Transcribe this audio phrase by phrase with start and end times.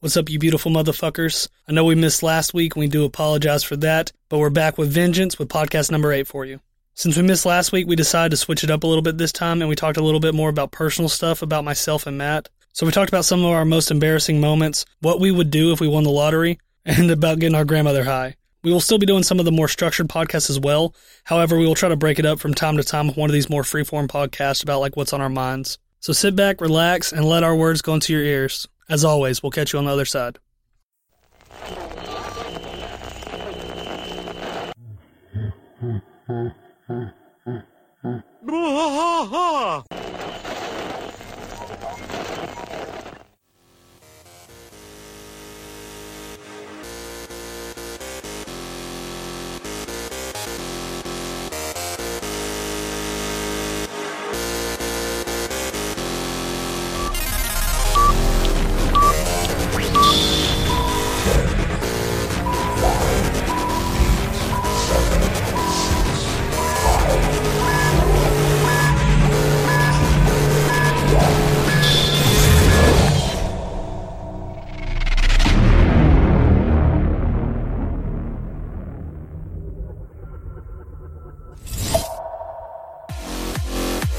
[0.00, 1.48] What's up, you beautiful motherfuckers?
[1.66, 4.78] I know we missed last week, and we do apologize for that, but we're back
[4.78, 6.60] with vengeance with podcast number eight for you.
[6.94, 9.32] Since we missed last week, we decided to switch it up a little bit this
[9.32, 12.48] time, and we talked a little bit more about personal stuff about myself and Matt.
[12.72, 15.80] So we talked about some of our most embarrassing moments, what we would do if
[15.80, 18.36] we won the lottery, and about getting our grandmother high.
[18.62, 20.94] We will still be doing some of the more structured podcasts as well.
[21.24, 23.34] However, we will try to break it up from time to time with one of
[23.34, 25.76] these more freeform podcasts about like what's on our minds.
[25.98, 28.68] So sit back, relax, and let our words go into your ears.
[28.90, 30.38] As always, we'll catch you on the other side.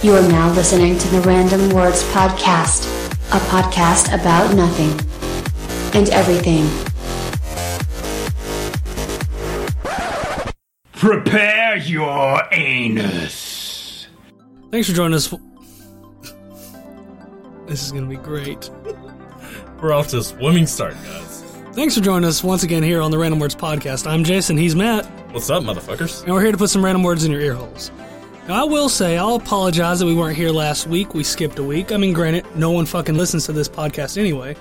[0.02, 2.86] You are now listening to the Random Words Podcast,
[3.33, 4.92] a podcast about nothing
[5.94, 6.66] and everything.
[10.94, 14.08] Prepare your anus.
[14.72, 15.33] Thanks for joining us.
[17.67, 18.70] This is going to be great.
[19.81, 21.42] We're off to a swimming start, guys.
[21.73, 24.09] Thanks for joining us once again here on the Random Words Podcast.
[24.09, 26.23] I'm Jason, he's Matt, What's up, motherfuckers?
[26.23, 27.92] and we're here to put some random words in your ear holes.
[28.50, 31.14] Now, I will say, I'll apologize that we weren't here last week.
[31.14, 31.92] We skipped a week.
[31.92, 34.55] I mean, granted, no one fucking listens to this podcast anyway.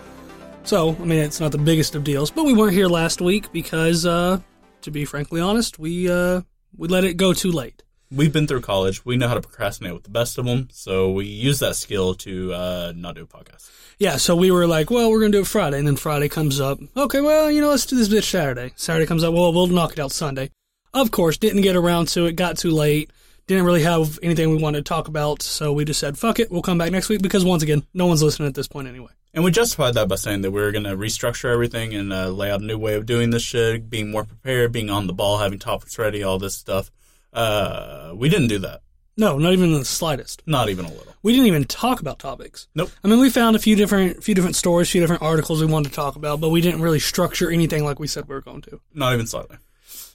[0.65, 3.51] So, I mean, it's not the biggest of deals, but we weren't here last week
[3.51, 4.41] because, uh,
[4.83, 6.43] to be frankly honest, we, uh,
[6.77, 7.83] we let it go too late.
[8.11, 9.07] We've been through college.
[9.07, 12.15] We know how to procrastinate with the best of them, so we use that skill
[12.17, 13.71] to uh, not do a podcast.
[13.99, 15.79] Yeah, so we were like, well, we're going to do it Friday.
[15.79, 16.79] And then Friday comes up.
[16.95, 18.75] Okay, well, you know, let's do this bitch Saturday.
[18.77, 19.33] Saturday comes up.
[19.33, 20.51] Well, we'll knock it out Sunday.
[20.93, 22.37] Of course, didn't get around to it.
[22.37, 23.11] Got too late.
[23.49, 25.41] Didn't really have anything we wanted to talk about.
[25.41, 26.51] So we just said, fuck it.
[26.51, 29.09] We'll come back next week because, once again, no one's listening at this point anyway.
[29.33, 32.29] And we justified that by saying that we were going to restructure everything and uh,
[32.29, 35.15] lay out a new way of doing this shit, being more prepared, being on the
[35.15, 36.91] ball, having topics ready, all this stuff.
[37.33, 38.83] Uh, we didn't do that.
[39.17, 40.43] No, not even the slightest.
[40.47, 41.15] Not even a little.
[41.23, 42.69] We didn't even talk about topics.
[42.75, 42.91] Nope.
[43.03, 45.89] I mean, we found a few different, few different stories, few different articles we wanted
[45.89, 48.61] to talk about, but we didn't really structure anything like we said we were going
[48.63, 48.81] to.
[48.93, 49.57] Not even slightly.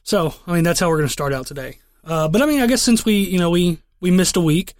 [0.03, 1.79] So, I mean, that's how we're going to start out today.
[2.03, 4.73] Uh, but I mean, I guess since we, you know, we, we missed a week,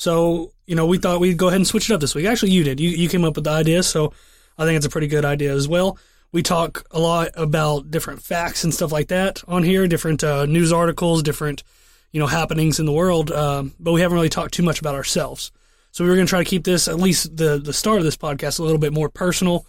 [0.00, 2.24] so, you know, we thought we'd go ahead and switch it up this week.
[2.24, 2.80] Actually, you did.
[2.80, 4.14] You, you came up with the idea, so
[4.56, 5.98] I think it's a pretty good idea as well.
[6.32, 10.46] We talk a lot about different facts and stuff like that on here, different uh,
[10.46, 11.64] news articles, different,
[12.12, 14.94] you know, happenings in the world, um, but we haven't really talked too much about
[14.94, 15.52] ourselves.
[15.92, 18.04] So we were going to try to keep this, at least the, the start of
[18.04, 19.66] this podcast, a little bit more personal,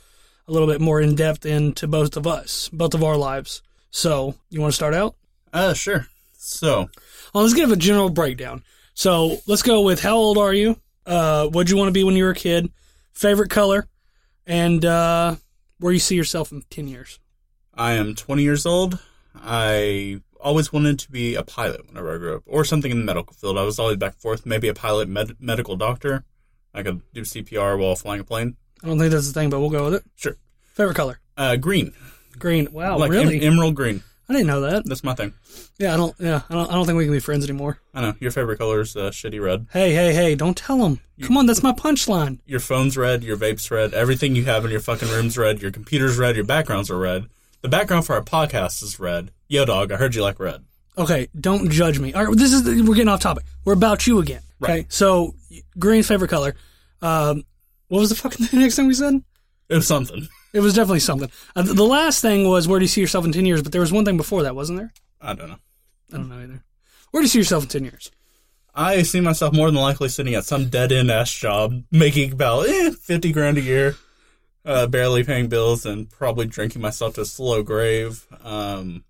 [0.48, 3.62] a little bit more in depth into both of us, both of our lives.
[3.90, 5.16] So, you want to start out?
[5.52, 6.08] Uh, sure.
[6.44, 6.90] So,
[7.34, 8.63] Well, let's give a general breakdown.
[8.96, 10.75] So let's go with how old are you?
[11.06, 12.72] Uh, what'd you want to be when you were a kid?
[13.13, 13.88] Favorite color,
[14.47, 15.35] and uh,
[15.79, 17.19] where you see yourself in ten years.
[17.75, 19.00] I am 20 years old.
[19.35, 23.06] I always wanted to be a pilot whenever I grew up, or something in the
[23.06, 23.58] medical field.
[23.58, 24.46] I was always back and forth.
[24.46, 26.23] Maybe a pilot, med- medical doctor.
[26.73, 28.56] I could do CPR while flying a plane.
[28.84, 30.03] I don't think that's the thing, but we'll go with it.
[30.16, 30.38] Sure.
[30.73, 31.94] Favorite color, Uh, green,
[32.40, 32.68] green.
[32.72, 33.41] Wow, like really?
[33.41, 34.03] em- emerald green.
[34.31, 34.86] I didn't know that.
[34.86, 35.34] That's my thing.
[35.78, 36.16] Yeah, I don't.
[36.18, 36.69] Yeah, I don't.
[36.69, 37.80] I don't think we can be friends anymore.
[37.94, 39.68] I know your favorite color is uh, shitty red.
[39.74, 40.36] Hey, hey, hey!
[40.36, 41.02] Don't tell them.
[41.22, 42.40] Come on, that's my punchline.
[42.46, 43.24] Your phone's red.
[43.24, 43.94] Your vape's red.
[43.94, 45.62] Everything you have in your fucking room's red.
[45.62, 46.36] Your computer's red.
[46.38, 47.25] Your backgrounds are red.
[47.62, 49.31] The background for our podcast is red.
[49.50, 50.64] Yo, dog, I heard you like red.
[50.97, 52.14] Okay, don't judge me.
[52.14, 53.44] All right, this is we're getting off topic.
[53.66, 54.41] We're about you again.
[54.64, 54.94] Okay, Right.
[54.94, 55.36] so
[55.78, 56.56] green's favorite color.
[57.02, 57.44] Um,
[57.90, 59.16] what was the fucking next thing we said?
[59.68, 60.28] It was something.
[60.54, 61.32] It was definitely something.
[61.56, 63.62] Uh, the last thing was where do you see yourself in ten years?
[63.62, 64.94] But there was one thing before that, wasn't there?
[65.22, 65.58] I don't know.
[66.14, 66.64] I don't know either.
[67.12, 68.12] Where do you see yourself in ten years?
[68.74, 72.68] I see myself more than likely sitting at some dead end ass job, making about
[72.70, 73.96] eh, fifty grand a year,
[74.66, 78.26] uh, barely paying bills, and probably drinking myself to a slow grave.
[78.44, 79.04] Um,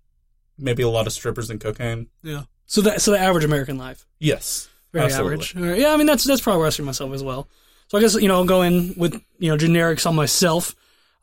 [0.58, 2.08] maybe a lot of strippers and cocaine.
[2.22, 2.42] Yeah.
[2.66, 5.34] So that so the average American life, Yes, very absolutely.
[5.34, 5.56] average.
[5.56, 5.78] All right.
[5.78, 7.48] Yeah, I mean that's that's probably where I see myself as well.
[7.88, 10.74] So I guess you know I'll go in with you know generics on myself.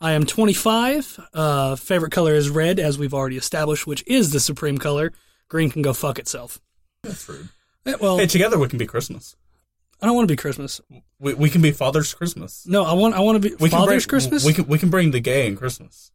[0.01, 1.19] I am 25.
[1.33, 5.11] Uh, favorite color is red, as we've already established, which is the supreme color.
[5.49, 6.59] Green can go fuck itself.
[7.03, 7.49] That's rude.
[7.85, 9.35] Eh, Well, Hey, together we can be Christmas.
[10.01, 10.79] I don't want to be Christmas.
[11.19, 12.65] We, we can be Father's Christmas.
[12.65, 14.45] No, I want I want to be We Father's bring, Christmas.
[14.45, 16.11] We can we can bring the gay in Christmas.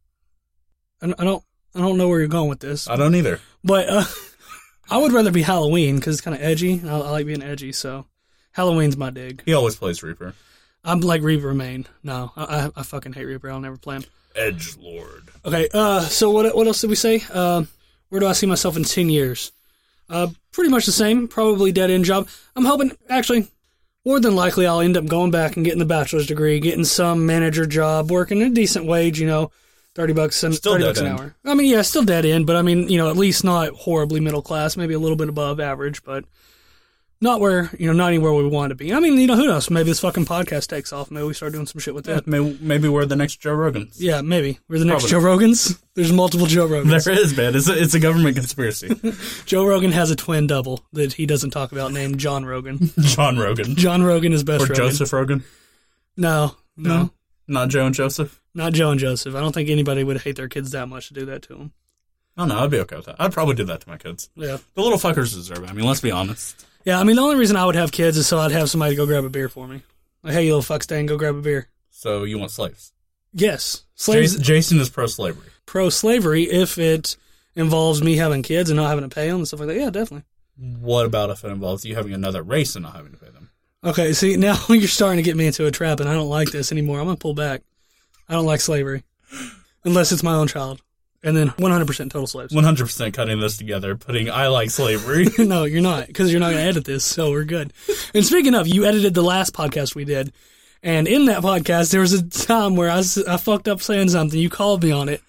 [1.03, 1.43] I don't- I don't
[1.75, 3.41] I don't know where you're going with this, I don't either.
[3.63, 4.05] but uh,
[4.91, 6.81] I would rather be Halloween because it's kind of edgy.
[6.83, 8.07] I, I like being edgy, so
[8.53, 9.43] Halloween's my dig.
[9.45, 10.33] He always plays Reaper.
[10.85, 11.87] I'm like Reaper main.
[12.03, 13.51] No, I, I, I fucking hate Reaper.
[13.51, 14.05] I'll never play him.
[14.37, 15.31] Edge Lord.
[15.45, 17.23] Okay, uh, so what what else did we say?
[17.33, 17.65] Uh,
[18.09, 19.53] where do I see myself in ten years?
[20.11, 21.29] Uh, pretty much the same.
[21.29, 22.29] Probably dead end job.
[22.57, 23.49] I'm hoping actually.
[24.07, 27.25] More than likely, I'll end up going back and getting the bachelor's degree, getting some
[27.25, 29.51] manager job, working a decent wage, you know,
[29.95, 31.21] thirty bucks an Still thirty dead bucks an end.
[31.21, 31.35] hour.
[31.47, 34.21] I mean, yeah, still dead end, but I mean, you know, at least not horribly
[34.21, 36.27] middle class, maybe a little bit above average, but
[37.25, 38.93] not where you know, not anywhere we want to be.
[38.95, 39.69] I mean, you know, who knows?
[39.71, 41.11] Maybe this fucking podcast takes off.
[41.11, 42.27] Maybe we start doing some shit with that.
[42.29, 43.95] Maybe, maybe we're the next Joe Rogans.
[43.97, 45.11] Yeah, maybe we're the next Probably.
[45.11, 45.83] Joe Rogans.
[45.95, 47.05] There's multiple Joe Rogans.
[47.05, 47.57] There is, man.
[47.57, 48.95] It's a, it's a government conspiracy.
[49.47, 52.79] Joe Rogan has a twin double that he doesn't talk about named John Rogan.
[53.01, 53.75] John Rogan.
[53.75, 54.77] John Rogan is best Or Rogan.
[54.77, 55.45] Joseph Rogan.
[56.17, 57.11] No, no,
[57.49, 58.41] Not Joe and Joseph.
[58.55, 59.35] not Joe and Joseph.
[59.35, 61.73] I don't think anybody would hate their kids that much to do that to them.
[62.37, 63.17] Oh no, I'd be okay with that.
[63.19, 64.29] I'd probably do that to my kids.
[64.35, 64.59] Yeah.
[64.75, 65.71] The little fuckers deserve it.
[65.71, 66.67] I mean, let's be honest.
[66.85, 68.93] Yeah, I mean, the only reason I would have kids is so I'd have somebody
[68.93, 69.83] to go grab a beer for me.
[70.23, 71.69] Like, hey, you little fuck stain, go grab a beer.
[71.91, 72.93] So you want slaves?
[73.33, 73.85] Yes.
[73.95, 75.49] Slaves, Jason, Jason is pro-slavery.
[75.67, 77.17] pro slavery if it
[77.57, 79.77] involves me having kids and not having to pay them and stuff like that.
[79.77, 80.25] Yeah, definitely.
[80.57, 83.51] What about if it involves you having another race and not having to pay them?
[83.83, 86.51] Okay, see, now you're starting to get me into a trap and I don't like
[86.51, 86.99] this anymore.
[87.01, 87.63] I'm going to pull back.
[88.29, 89.05] I don't like slavery.
[89.85, 90.81] Unless it's my own child.
[91.25, 92.53] And then 100% total slaves.
[92.53, 95.27] 100% cutting this together, putting I like slavery.
[95.39, 97.73] no, you're not, because you're not going to edit this, so we're good.
[98.13, 100.33] And speaking of, you edited the last podcast we did,
[100.83, 104.11] and in that podcast, there was a time where I, was, I fucked up saying
[104.11, 104.39] something.
[104.39, 105.23] You called me on it,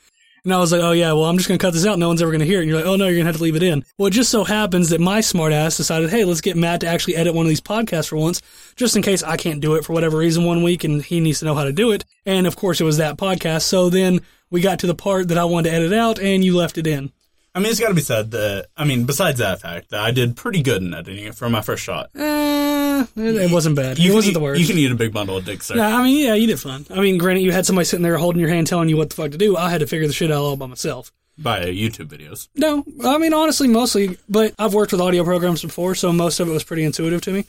[0.44, 1.98] and I was like, "Oh yeah, well, I'm just going to cut this out.
[1.98, 3.30] No one's ever going to hear it." And you're like, "Oh no, you're going to
[3.30, 6.10] have to leave it in." Well, it just so happens that my smart ass decided,
[6.10, 8.42] "Hey, let's get Matt to actually edit one of these podcasts for once,
[8.76, 11.40] just in case I can't do it for whatever reason one week, and he needs
[11.40, 13.62] to know how to do it." And of course, it was that podcast.
[13.62, 14.20] So then
[14.56, 16.88] we got to the part that I wanted to edit out, and you left it
[16.88, 17.12] in.
[17.54, 20.12] I mean, it's got to be said that, I mean, besides that fact, that I
[20.12, 22.10] did pretty good in editing it for my first shot.
[22.16, 24.00] Uh, it, it wasn't bad.
[24.00, 24.62] You it wasn't eat- the worst.
[24.62, 25.76] You can eat a big bundle of dick, sir.
[25.76, 26.86] Yeah, I mean, yeah, you did fun.
[26.90, 29.16] I mean, granted, you had somebody sitting there holding your hand, telling you what the
[29.18, 29.58] fuck to do.
[29.58, 31.12] I had to figure the shit out all by myself.
[31.38, 32.48] By YouTube videos.
[32.56, 34.18] No, I mean, honestly, mostly.
[34.30, 37.32] But I've worked with audio programs before, so most of it was pretty intuitive to
[37.32, 37.44] me.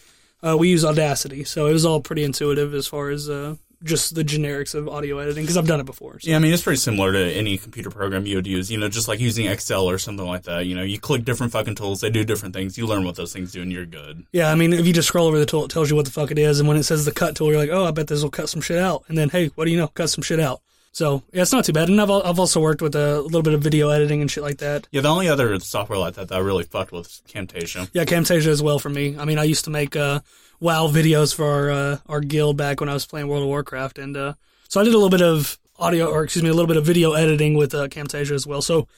[0.44, 4.14] Uh, we use Audacity, so it was all pretty intuitive as far as uh, just
[4.14, 6.18] the generics of audio editing because I've done it before.
[6.20, 6.30] So.
[6.30, 8.88] Yeah, I mean, it's pretty similar to any computer program you would use, you know,
[8.88, 10.66] just like using Excel or something like that.
[10.66, 13.32] You know, you click different fucking tools, they do different things, you learn what those
[13.32, 14.24] things do, and you're good.
[14.32, 16.12] Yeah, I mean, if you just scroll over the tool, it tells you what the
[16.12, 18.08] fuck it is, and when it says the cut tool, you're like, oh, I bet
[18.08, 19.04] this will cut some shit out.
[19.08, 19.88] And then, hey, what do you know?
[19.88, 20.60] Cut some shit out.
[20.96, 21.90] So yeah, it's not too bad.
[21.90, 24.58] And I've I've also worked with a little bit of video editing and shit like
[24.58, 24.88] that.
[24.90, 27.90] Yeah, the only other software like that that I really fucked with is Camtasia.
[27.92, 29.14] Yeah, Camtasia as well for me.
[29.18, 30.20] I mean, I used to make uh,
[30.60, 33.98] WoW videos for our uh, our guild back when I was playing World of Warcraft,
[33.98, 34.34] and uh,
[34.68, 36.84] so I did a little bit of audio, or excuse me, a little bit of
[36.84, 38.62] video editing with uh, Camtasia as well.
[38.62, 38.88] So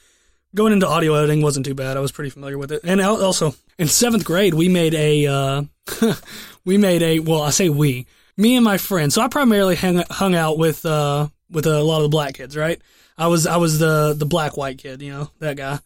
[0.55, 1.97] going into audio editing wasn't too bad.
[1.97, 2.81] I was pretty familiar with it.
[2.83, 5.63] And also in seventh grade, we made a uh,
[6.65, 8.07] we made a well, I say we,
[8.37, 9.11] me and my friend.
[9.11, 12.55] So I primarily hung hung out with uh, with a lot of the black kids,
[12.55, 12.81] right?
[13.17, 15.79] I was I was the the black white kid, you know that guy.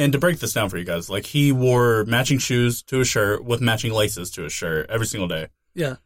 [0.00, 3.08] And to break this down for you guys, like he wore matching shoes to his
[3.08, 5.48] shirt with matching laces to his shirt every single day.
[5.74, 5.96] Yeah.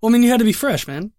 [0.00, 1.12] Well, I mean, you had to be fresh, man.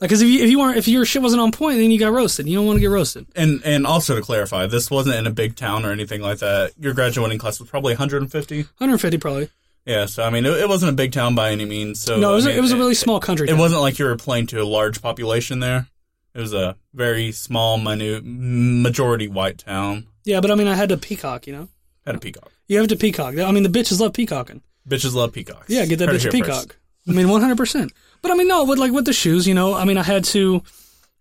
[0.00, 1.98] Like, cause if you if you weren't if your shit wasn't on point, then you
[1.98, 2.46] got roasted.
[2.46, 3.26] You don't want to get roasted.
[3.34, 6.72] And and also to clarify, this wasn't in a big town or anything like that.
[6.78, 8.56] Your graduating class was probably 150.
[8.56, 9.48] 150 probably.
[9.86, 12.02] Yeah, so I mean, it, it wasn't a big town by any means.
[12.02, 13.46] So No, it was, I a mean, it was a really small country.
[13.46, 13.58] It town.
[13.58, 15.88] wasn't like you were playing to a large population there.
[16.34, 20.06] It was a very small, minute, majority white town.
[20.24, 21.46] Yeah, but I mean, I had to peacock.
[21.46, 21.68] You know,
[22.06, 22.52] Had a peacock.
[22.68, 23.36] you have to peacock.
[23.38, 24.62] I mean, the bitches love peacocking.
[24.88, 25.68] Bitches love peacocks.
[25.68, 26.66] Yeah, get that Heard bitch it a here peacock.
[26.66, 26.76] first.
[27.08, 27.56] I mean, 100.
[27.56, 30.02] percent But I mean, no, with like with the shoes, you know, I mean, I
[30.02, 30.62] had to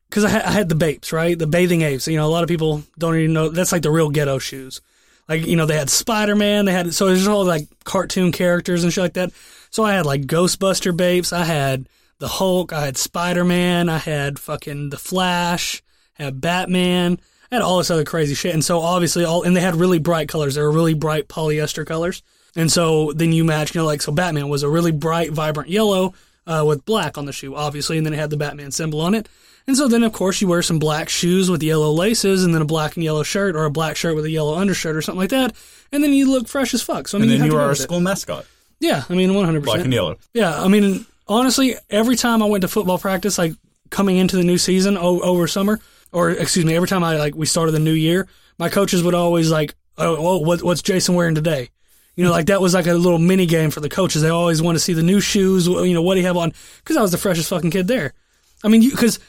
[0.09, 1.37] because I, had I had the Bapes, right?
[1.37, 2.07] The bathing apes.
[2.07, 4.81] You know, a lot of people don't even know that's like the real ghetto shoes.
[5.27, 6.65] Like you know, they had Spider Man.
[6.65, 9.31] They had so it there's all like cartoon characters and shit like that.
[9.71, 11.31] So I had like Ghostbuster Bapes.
[11.31, 11.87] I had
[12.19, 12.71] the Hulk.
[12.71, 13.89] I had Spider Man.
[13.89, 15.81] I had fucking the Flash.
[16.17, 17.19] I had Batman.
[17.51, 18.53] I had all this other crazy shit.
[18.53, 20.55] And so obviously all and they had really bright colors.
[20.55, 22.21] They were really bright polyester colors.
[22.55, 25.69] And so then you match, you know, like so Batman was a really bright, vibrant
[25.69, 26.13] yellow
[26.45, 29.13] uh, with black on the shoe, obviously, and then it had the Batman symbol on
[29.13, 29.29] it.
[29.67, 32.61] And so then, of course, you wear some black shoes with yellow laces, and then
[32.63, 35.19] a black and yellow shirt, or a black shirt with a yellow undershirt, or something
[35.19, 35.55] like that.
[35.91, 37.07] And then you look fresh as fuck.
[37.07, 38.47] So I mean, And then you were go our school mascot,
[38.79, 40.17] Yeah, I mean, one hundred black and yellow.
[40.33, 43.53] Yeah, I mean, honestly, every time I went to football practice, like
[43.89, 45.79] coming into the new season o- over summer,
[46.11, 49.15] or excuse me, every time I like we started the new year, my coaches would
[49.15, 51.69] always like, "Oh, oh what, what's Jason wearing today?"
[52.15, 54.21] You know, like that was like a little mini game for the coaches.
[54.21, 56.51] They always want to see the new shoes, you know, what do you have on?
[56.79, 58.13] Because I was the freshest fucking kid there.
[58.61, 59.19] I mean, because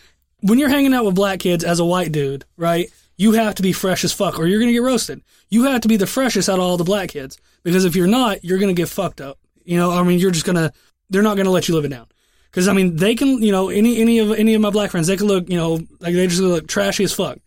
[0.40, 2.90] when you're hanging out with black kids as a white dude, right?
[3.16, 5.23] You have to be fresh as fuck, or you're gonna get roasted.
[5.50, 8.07] You have to be the freshest out of all the black kids, because if you're
[8.07, 9.38] not, you're gonna get fucked up.
[9.64, 10.73] You know, I mean, you're just gonna,
[11.11, 12.07] they're not gonna let you live it down.
[12.50, 15.07] Because I mean, they can, you know, any any of any of my black friends,
[15.07, 17.38] they could look, you know, like they just look trashy as fuck.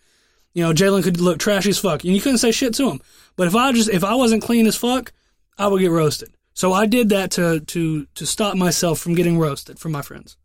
[0.54, 3.02] You know, Jalen could look trashy as fuck, and you couldn't say shit to him.
[3.36, 5.12] But if I just if I wasn't clean as fuck,
[5.58, 6.30] I would get roasted.
[6.54, 10.38] So I did that to to to stop myself from getting roasted from my friends.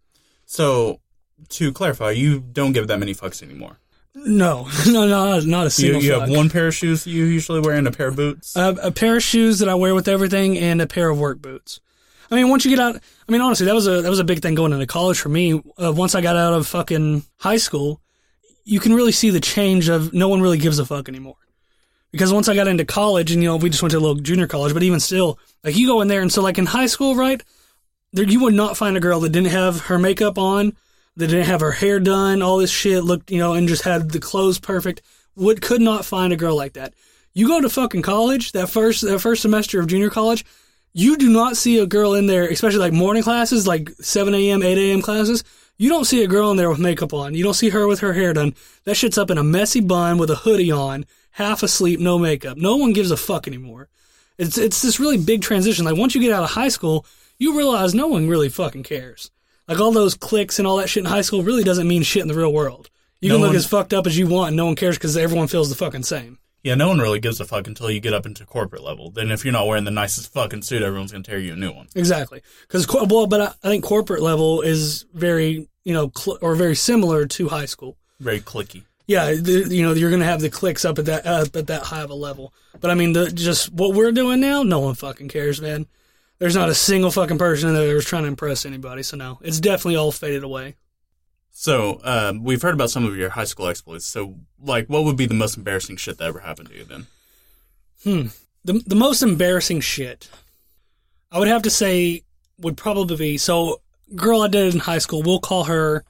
[0.47, 1.01] So,
[1.51, 3.79] to clarify, you don't give that many fucks anymore.
[4.15, 6.03] No, no, no, not a single.
[6.03, 6.21] you fuck.
[6.23, 8.57] have one pair of shoes you usually wear and a pair of boots.
[8.57, 11.41] a, a pair of shoes that I wear with everything, and a pair of work
[11.41, 11.81] boots.
[12.31, 14.25] I mean, once you get out, I mean, honestly, that was a that was a
[14.25, 15.55] big thing going into college for me.
[15.83, 18.01] Uh, once I got out of fucking high school,
[18.65, 21.37] you can really see the change of no one really gives a fuck anymore.
[22.11, 24.17] Because once I got into college, and you know, we just went to a little
[24.17, 26.87] junior college, but even still, like you go in there, and so like in high
[26.87, 27.43] school, right?
[28.13, 30.75] There, you would not find a girl that didn't have her makeup on,
[31.17, 34.11] that didn't have her hair done, all this shit, looked, you know, and just had
[34.11, 35.03] the clothes perfect.
[35.37, 36.95] Would could not find a girl like that.
[37.35, 40.45] You go to fucking college, that first that first semester of junior college,
[40.99, 44.62] you do not see a girl in there, especially like morning classes, like 7 a.m.,
[44.62, 45.00] 8 a.m.
[45.02, 45.45] classes.
[45.76, 47.35] You don't see a girl in there with makeup on.
[47.35, 48.55] You don't see her with her hair done.
[48.85, 52.57] That shit's up in a messy bun with a hoodie on, half asleep, no makeup.
[52.57, 53.88] No one gives a fuck anymore.
[54.38, 55.85] It's it's this really big transition.
[55.85, 57.07] Like once you get out of high school,
[57.38, 59.31] you realize no one really fucking cares.
[59.69, 62.23] Like all those clicks and all that shit in high school really doesn't mean shit
[62.23, 62.90] in the real world.
[63.21, 64.97] You No can look one- as fucked up as you want, and no one cares
[64.97, 66.38] because everyone feels the fucking same.
[66.69, 69.11] Yeah, no one really gives a fuck until you get up into corporate level.
[69.11, 71.73] Then, if you're not wearing the nicest fucking suit, everyone's gonna tear you a new
[71.73, 71.89] one.
[71.95, 72.43] Exactly.
[72.61, 76.77] Because well, but I, I think corporate level is very you know cl- or very
[76.77, 77.97] similar to high school.
[78.21, 78.85] Very clicky.
[79.07, 81.85] Yeah, the, you know you're gonna have the clicks up at that up at that
[81.85, 82.53] high of a level.
[82.79, 85.87] But I mean, the just what we're doing now, no one fucking cares, man.
[86.39, 89.03] There's not a single fucking person in there that's trying to impress anybody.
[89.03, 90.75] So no, it's definitely all faded away.
[91.61, 94.07] So, um, we've heard about some of your high school exploits.
[94.07, 97.07] So, like, what would be the most embarrassing shit that ever happened to you then?
[98.65, 100.31] the the most embarrassing shit
[101.33, 102.23] I would have to say
[102.61, 103.81] would probably be so
[104.15, 105.21] girl I dated in high school.
[105.21, 106.05] We'll call her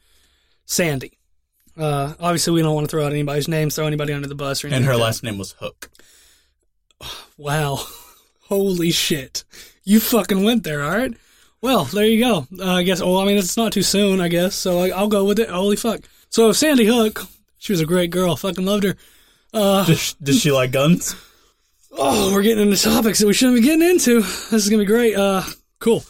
[0.67, 1.19] Sandy.
[1.78, 4.62] Uh, obviously, we don't want to throw out anybody's names, throw anybody under the bus
[4.62, 4.83] or anything.
[4.83, 5.88] And her like last name was Hook.
[7.38, 7.87] Wow,
[8.49, 9.45] holy shit!
[9.83, 11.14] You fucking went there, all right.
[11.61, 12.47] Well, there you go.
[12.59, 13.00] Uh, I guess.
[13.00, 14.55] Well, I mean, it's not too soon, I guess.
[14.55, 15.49] So I, I'll go with it.
[15.49, 16.00] Holy fuck!
[16.31, 17.23] So Sandy Hook,
[17.59, 18.37] she was a great girl.
[18.37, 18.97] Fucking loved her.
[19.53, 21.17] Does she, does she like guns?
[21.91, 24.21] Oh, we're getting into topics that we shouldn't be getting into.
[24.21, 25.17] This is gonna be great.
[25.17, 25.43] Uh,
[25.81, 26.05] cool.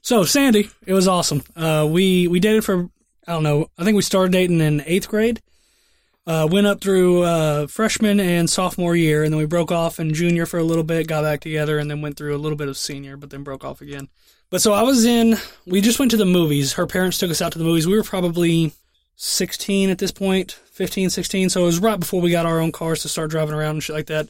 [0.00, 1.42] So Sandy, it was awesome.
[1.56, 2.88] Uh, we we dated for
[3.26, 3.70] I don't know.
[3.78, 5.42] I think we started dating in eighth grade.
[6.26, 10.14] Uh, went up through uh, freshman and sophomore year, and then we broke off in
[10.14, 11.06] junior for a little bit.
[11.06, 13.64] Got back together, and then went through a little bit of senior, but then broke
[13.64, 14.08] off again.
[14.50, 15.36] But so I was in.
[15.66, 16.74] We just went to the movies.
[16.74, 17.86] Her parents took us out to the movies.
[17.86, 18.72] We were probably
[19.16, 21.50] 16 at this point, 15, 16.
[21.50, 23.82] So it was right before we got our own cars to start driving around and
[23.82, 24.28] shit like that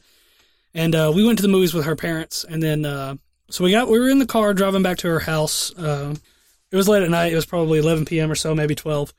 [0.75, 3.15] and uh, we went to the movies with her parents and then uh,
[3.49, 6.13] so we got we were in the car driving back to her house uh,
[6.69, 9.13] it was late at night it was probably 11 p.m or so maybe 12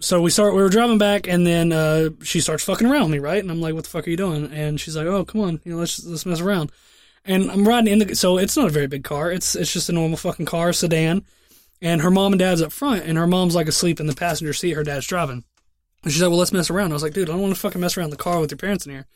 [0.00, 3.12] so we start we were driving back and then uh, she starts fucking around with
[3.12, 5.24] me right and i'm like what the fuck are you doing and she's like oh
[5.24, 6.72] come on you know let's let's mess around
[7.24, 9.88] and i'm riding in the so it's not a very big car it's it's just
[9.88, 11.24] a normal fucking car sedan
[11.82, 14.52] and her mom and dad's up front and her mom's like asleep in the passenger
[14.52, 15.44] seat her dad's driving
[16.02, 17.60] and she's like well let's mess around i was like dude i don't want to
[17.60, 19.06] fucking mess around the car with your parents in here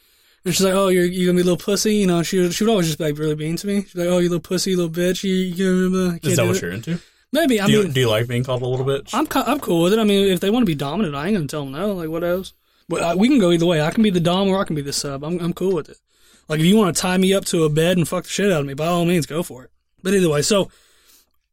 [0.44, 2.22] and she's like, "Oh, you're you gonna be a little pussy," you know.
[2.22, 3.82] She would, she would always just be like really mean to me.
[3.82, 6.46] She's like, "Oh, you little pussy, you little bitch." You, you uh, can't Is that
[6.46, 7.00] what it." you're into?
[7.32, 7.60] Maybe.
[7.60, 9.10] I Do you, mean, do you like being called a little bitch?
[9.12, 9.98] I'm I'm cool with it.
[9.98, 11.92] I mean, if they want to be dominant, I ain't gonna tell them no.
[11.92, 12.54] Like, what else?
[12.88, 13.82] But uh, we can go either way.
[13.82, 15.24] I can be the dom or I can be the sub.
[15.24, 15.98] I'm I'm cool with it.
[16.48, 18.50] Like, if you want to tie me up to a bed and fuck the shit
[18.50, 19.70] out of me, by all means, go for it.
[20.02, 20.70] But either way, so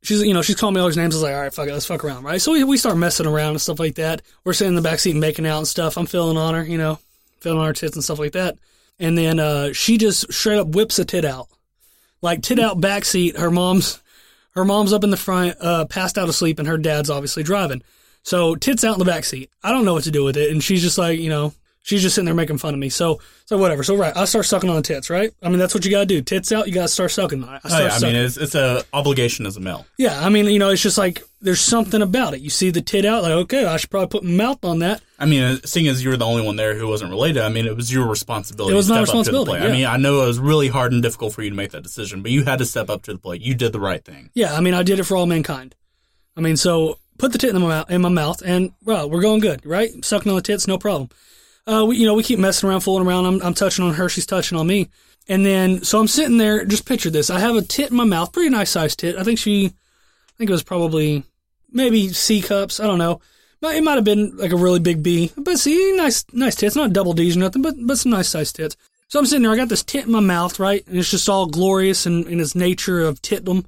[0.06, 1.16] she's you know she's calling me all these names.
[1.16, 2.42] I was like, all right, fuck it, let's fuck around, right?
[2.42, 4.22] So we we start messing around and stuff like that.
[4.44, 5.98] We're sitting in the back seat making out and stuff.
[5.98, 7.00] I'm feeling on her, you know,
[7.40, 8.58] feeling on her tits and stuff like that.
[9.00, 11.48] And then uh, she just straight up whips a tit out,
[12.22, 13.36] like tit out back seat.
[13.38, 14.02] Her mom's
[14.52, 17.84] her mom's up in the front, uh, passed out asleep, and her dad's obviously driving.
[18.24, 19.50] So tits out in the back seat.
[19.64, 21.54] I don't know what to do with it, and she's just like, you know,
[21.86, 22.90] she's just sitting there making fun of me.
[22.90, 23.84] So, so whatever.
[23.84, 25.10] So right, I start sucking on the tits.
[25.10, 25.32] Right.
[25.44, 26.22] I mean, that's what you gotta do.
[26.22, 26.68] Tits out.
[26.68, 27.44] You gotta start sucking.
[27.44, 29.86] I I Oh, start yeah, I mean, it's, it's a obligation as a male.
[29.98, 30.20] yeah.
[30.26, 32.42] I mean, you know, it's just like there's something about it.
[32.42, 35.02] You see the tit out, like okay, I should probably put my mouth on that.
[35.20, 37.66] I mean, seeing as you were the only one there who wasn't related, I mean,
[37.68, 38.74] it was your responsibility.
[38.74, 39.70] It was to my step up to the responsibility, yeah.
[39.70, 41.84] I mean, I know it was really hard and difficult for you to make that
[41.84, 43.42] decision, but you had to step up to the plate.
[43.42, 44.30] You did the right thing.
[44.34, 44.54] Yeah.
[44.56, 45.76] I mean, I did it for all mankind.
[46.36, 49.22] I mean, so put the tit in my mouth, in my mouth, and well, we're
[49.22, 50.04] going good, right?
[50.04, 51.10] Sucking on the tits, no problem.
[51.68, 53.26] Uh, we, you know, we keep messing around, fooling around.
[53.26, 54.90] I'm, I'm touching on her, she's touching on me.
[55.28, 57.30] And then, so I'm sitting there, just picture this.
[57.30, 59.16] I have a tit in my mouth, pretty nice sized tit.
[59.16, 61.24] I think she, I think it was probably
[61.72, 62.80] maybe C cups.
[62.80, 63.22] I don't know.
[63.62, 65.32] But it might have been like a really big B.
[65.36, 66.76] But see, nice, nice tits.
[66.76, 68.78] Not double D's or nothing, but, but some nice sized tits.
[69.08, 70.86] So I'm sitting there, I got this tit in my mouth, right?
[70.88, 73.66] And it's just all glorious in, in its nature of titdom.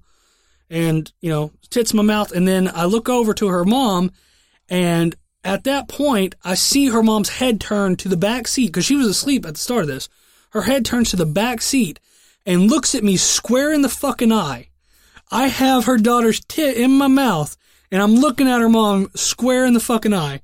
[0.70, 2.32] And, you know, tits in my mouth.
[2.32, 4.12] And then I look over to her mom
[4.70, 5.16] and
[5.48, 8.98] at that point, I see her mom's head turn to the back seat because she
[8.98, 10.10] was asleep at the start of this.
[10.50, 12.02] Her head turns to the back seat
[12.46, 14.68] and looks at me square in the fucking eye.
[15.32, 17.56] I have her daughter's tit in my mouth
[17.94, 20.42] and I'm looking at her mom square in the fucking eye.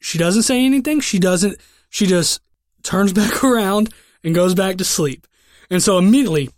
[0.00, 1.00] She doesn't say anything.
[1.00, 1.58] She doesn't,
[1.90, 2.40] she just
[2.82, 3.92] turns back around
[4.24, 5.26] and goes back to sleep.
[5.68, 6.48] And so immediately,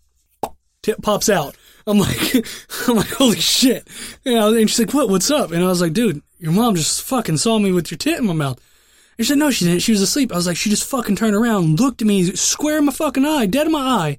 [0.83, 1.57] tit pops out.
[1.89, 2.47] I'm like,
[2.87, 3.89] I'm like, holy shit.
[4.25, 5.51] And she's like, what, what's up?
[5.51, 8.27] And I was like, dude, your mom just fucking saw me with your tit in
[8.27, 8.61] my mouth.
[9.19, 9.81] And she said, no, she didn't.
[9.81, 10.33] She was asleep.
[10.33, 13.25] I was like, she just fucking turned around, looked at me square in my fucking
[13.25, 14.19] eye, dead in my eye.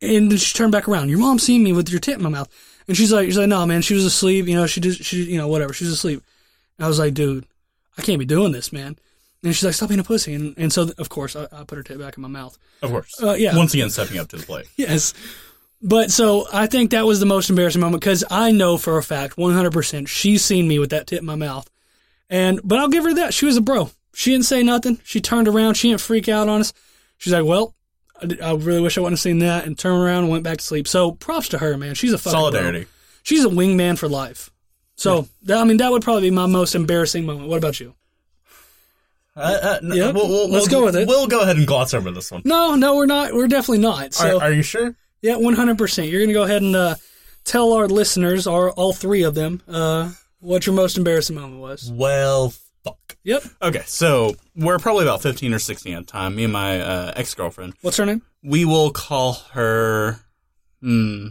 [0.00, 1.08] And then she turned back around.
[1.08, 2.48] Your mom seen me with your tit in my mouth.
[2.86, 4.46] And she's like, she's like, no, man, she was asleep.
[4.46, 5.72] You know, she just, she, you know, whatever.
[5.72, 6.22] She was asleep.
[6.78, 7.44] And I was like, dude,
[7.98, 8.96] I can't be doing this, man.
[9.42, 10.34] And she's like, stop being a pussy.
[10.34, 12.56] And, and so, of course, I, I put her tit back in my mouth.
[12.82, 13.20] Of course.
[13.22, 13.56] Uh, yeah.
[13.56, 14.66] Once again, stepping up to the plate.
[14.76, 15.14] Yes.
[15.80, 19.02] But so I think that was the most embarrassing moment because I know for a
[19.02, 21.68] fact, 100%, she's seen me with that tip in my mouth.
[22.28, 23.32] And, but I'll give her that.
[23.32, 23.90] She was a bro.
[24.12, 24.98] She didn't say nothing.
[25.04, 25.74] She turned around.
[25.74, 26.72] She didn't freak out on us.
[27.18, 27.74] She's like, well,
[28.20, 30.64] I really wish I wouldn't have seen that and turned around and went back to
[30.64, 30.88] sleep.
[30.88, 31.94] So props to her, man.
[31.94, 32.40] She's a fucking bro.
[32.50, 32.86] Solidarity.
[33.22, 34.50] She's a wingman for life.
[34.96, 37.48] So, that, I mean, that would probably be my most embarrassing moment.
[37.48, 37.94] What about you?
[39.36, 40.14] Uh, uh, Yep.
[40.16, 41.06] we'll, we'll, Let's we'll- go with it.
[41.06, 42.42] We'll go ahead and gloss over this one.
[42.44, 43.32] No, no, we're not.
[43.32, 44.12] We're definitely not.
[44.14, 44.96] So, Are, are you sure?
[45.22, 46.08] Yeah, one hundred percent.
[46.08, 46.94] You're gonna go ahead and uh,
[47.44, 51.90] tell our listeners, our all three of them, uh, what your most embarrassing moment was.
[51.92, 53.16] Well, fuck.
[53.24, 53.42] Yep.
[53.62, 56.36] Okay, so we're probably about 15 or 16 at the time.
[56.36, 57.74] Me and my uh, ex girlfriend.
[57.82, 58.22] What's her name?
[58.42, 60.20] We will call her.
[60.80, 61.28] Hmm.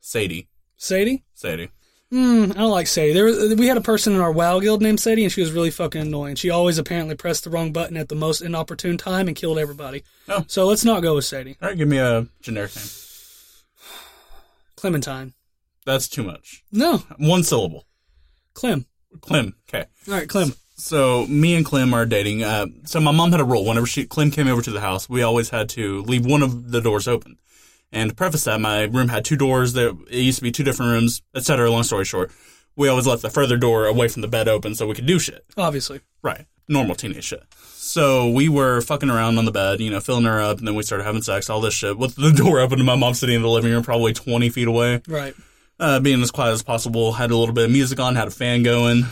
[0.00, 0.48] Sadie.
[0.76, 1.24] Sadie.
[1.34, 1.70] Sadie.
[2.12, 2.50] Hmm.
[2.50, 3.14] I don't like Sadie.
[3.14, 5.50] There, was, we had a person in our WoW guild named Sadie, and she was
[5.50, 6.36] really fucking annoying.
[6.36, 10.04] She always apparently pressed the wrong button at the most inopportune time and killed everybody.
[10.28, 10.44] Oh.
[10.46, 11.56] So let's not go with Sadie.
[11.62, 12.84] All right, give me a generic name.
[14.76, 15.32] Clementine.
[15.86, 16.62] That's too much.
[16.70, 17.86] No, One syllable.
[18.52, 18.84] Clem.
[19.22, 19.54] Clem.
[19.68, 19.86] Okay.
[20.06, 20.52] All right, Clem.
[20.76, 22.42] So me and Clem are dating.
[22.42, 23.64] Uh, so my mom had a rule.
[23.64, 26.72] Whenever she Clem came over to the house, we always had to leave one of
[26.72, 27.38] the doors open.
[27.92, 29.74] And to preface that, my room had two doors.
[29.74, 31.70] That it used to be two different rooms, etc.
[31.70, 32.30] Long story short,
[32.76, 35.18] we always left the further door away from the bed open so we could do
[35.18, 35.44] shit.
[35.56, 36.00] Obviously.
[36.22, 36.46] Right.
[36.68, 37.42] Normal teenage shit.
[37.76, 40.74] So we were fucking around on the bed, you know, filling her up, and then
[40.74, 43.34] we started having sex, all this shit, with the door open and my mom sitting
[43.36, 45.34] in the living room, probably 20 feet away Right.
[45.80, 47.12] uh, being as quiet as possible.
[47.12, 49.04] Had a little bit of music on, had a fan going.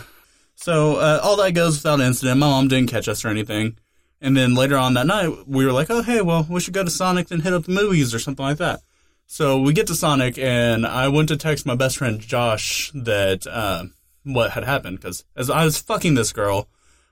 [0.55, 2.39] So uh, all that goes without incident.
[2.39, 3.77] My mom didn't catch us or anything.
[4.21, 6.83] And then later on that night, we were like, "Oh, hey, well, we should go
[6.83, 8.81] to Sonic and hit up the movies or something like that."
[9.25, 13.47] So we get to Sonic, and I went to text my best friend Josh that
[13.47, 13.85] uh,
[14.23, 16.67] what had happened because as I was fucking this girl,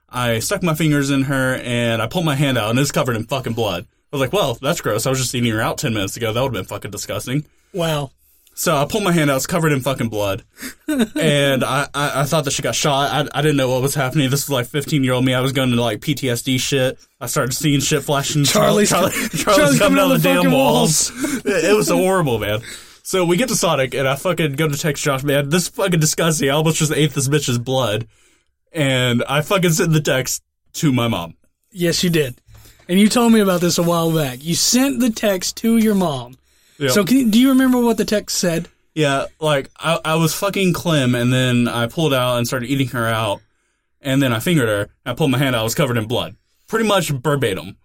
[0.08, 3.16] I stuck my fingers in her and I pulled my hand out and it's covered
[3.16, 3.86] in fucking blood.
[4.12, 5.06] I was like, "Well, that's gross.
[5.06, 6.32] I was just eating her out ten minutes ago.
[6.32, 8.10] That would have been fucking disgusting." Wow.
[8.60, 10.44] So I pulled my hand out, it's covered in fucking blood.
[10.86, 13.10] and I, I, I thought that she got shot.
[13.10, 14.28] I, I didn't know what was happening.
[14.28, 15.32] This was like 15 year old me.
[15.32, 16.98] I was going to like PTSD shit.
[17.22, 18.44] I started seeing shit flashing.
[18.44, 21.10] Charlie's- Charlie, Charlie's Charlie's coming down down the, the damn fucking walls.
[21.46, 22.60] it, it was horrible, man.
[23.02, 25.48] So we get to Sonic and I fucking go to text Josh, man.
[25.48, 26.50] This is fucking disgusting.
[26.50, 28.08] I almost just ate this bitch's blood.
[28.74, 30.42] And I fucking sent the text
[30.74, 31.34] to my mom.
[31.72, 32.38] Yes, you did.
[32.90, 34.44] And you told me about this a while back.
[34.44, 36.36] You sent the text to your mom.
[36.80, 36.92] Yep.
[36.92, 38.68] So can you, do you remember what the text said?
[38.94, 42.88] Yeah, like I, I was fucking Clem, and then I pulled out and started eating
[42.88, 43.42] her out,
[44.00, 44.88] and then I fingered her.
[45.04, 46.36] I pulled my hand out; I was covered in blood,
[46.68, 47.76] pretty much verbatim.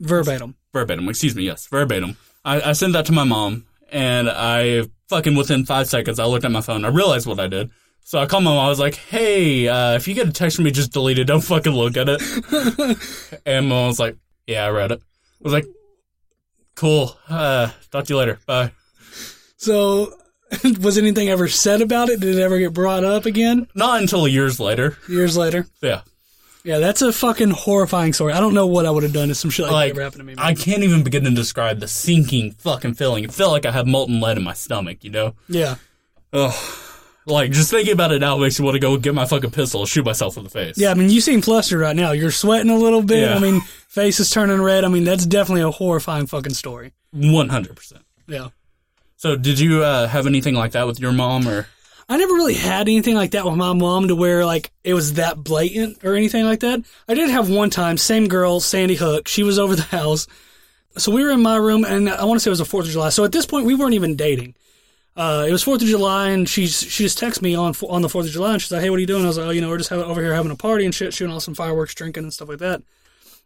[0.00, 0.56] Verbatim.
[0.72, 2.16] Verbatim, excuse me, yes, verbatim.
[2.44, 6.44] I, I sent that to my mom, and I fucking within five seconds, I looked
[6.44, 6.84] at my phone.
[6.84, 7.70] I realized what I did,
[8.02, 8.66] so I called my mom.
[8.66, 11.24] I was like, "Hey, uh, if you get a text from me, just delete it.
[11.24, 14.16] Don't fucking look at it." and mom was like,
[14.48, 15.66] "Yeah, I read it." I was like,
[16.80, 17.14] "Cool.
[17.28, 18.38] Uh, talk to you later.
[18.46, 18.72] Bye."
[19.58, 20.14] So,
[20.80, 22.20] was anything ever said about it?
[22.20, 24.96] Did it ever get brought up again Not until years later.
[25.08, 25.66] years later?
[25.82, 26.00] Yeah.
[26.64, 28.32] Yeah, that's a fucking horrifying story.
[28.32, 30.02] I don't know what I would have done if some shit like, like that ever
[30.04, 30.34] happened to me.
[30.34, 30.44] man.
[30.44, 33.24] I can't even begin to describe the sinking fucking feeling.
[33.24, 35.34] It felt like I had molten lead in my stomach, you know?
[35.48, 35.76] yeah.
[36.32, 36.54] Ugh.
[37.30, 39.80] Like just thinking about it now makes me want to go get my fucking pistol
[39.80, 40.76] and shoot myself in the face.
[40.76, 42.12] Yeah, I mean, you seem flustered right now.
[42.12, 43.28] You're sweating a little bit.
[43.28, 43.36] Yeah.
[43.36, 44.84] I mean, face is turning red.
[44.84, 46.92] I mean, that's definitely a horrifying fucking story.
[47.12, 48.02] One hundred percent.
[48.26, 48.48] Yeah.
[49.16, 51.66] So did you uh, have anything like that with your mom or
[52.10, 55.12] I never really had anything like that with my mom to where like it was
[55.14, 56.82] that blatant or anything like that.
[57.06, 59.28] I did have one time, same girl, Sandy Hook.
[59.28, 60.26] She was over the house.
[60.96, 62.80] So we were in my room and I want to say it was the 4th
[62.80, 63.10] of July.
[63.10, 64.56] So at this point we weren't even dating.
[65.20, 68.08] Uh, it was 4th of July and she she just texted me on on the
[68.08, 69.50] 4th of July and she's like, "Hey, what are you doing?" I was like, "Oh,
[69.50, 71.52] you know, we're just having, over here having a party and shit, shooting all some
[71.52, 72.84] fireworks, drinking and stuff like that." And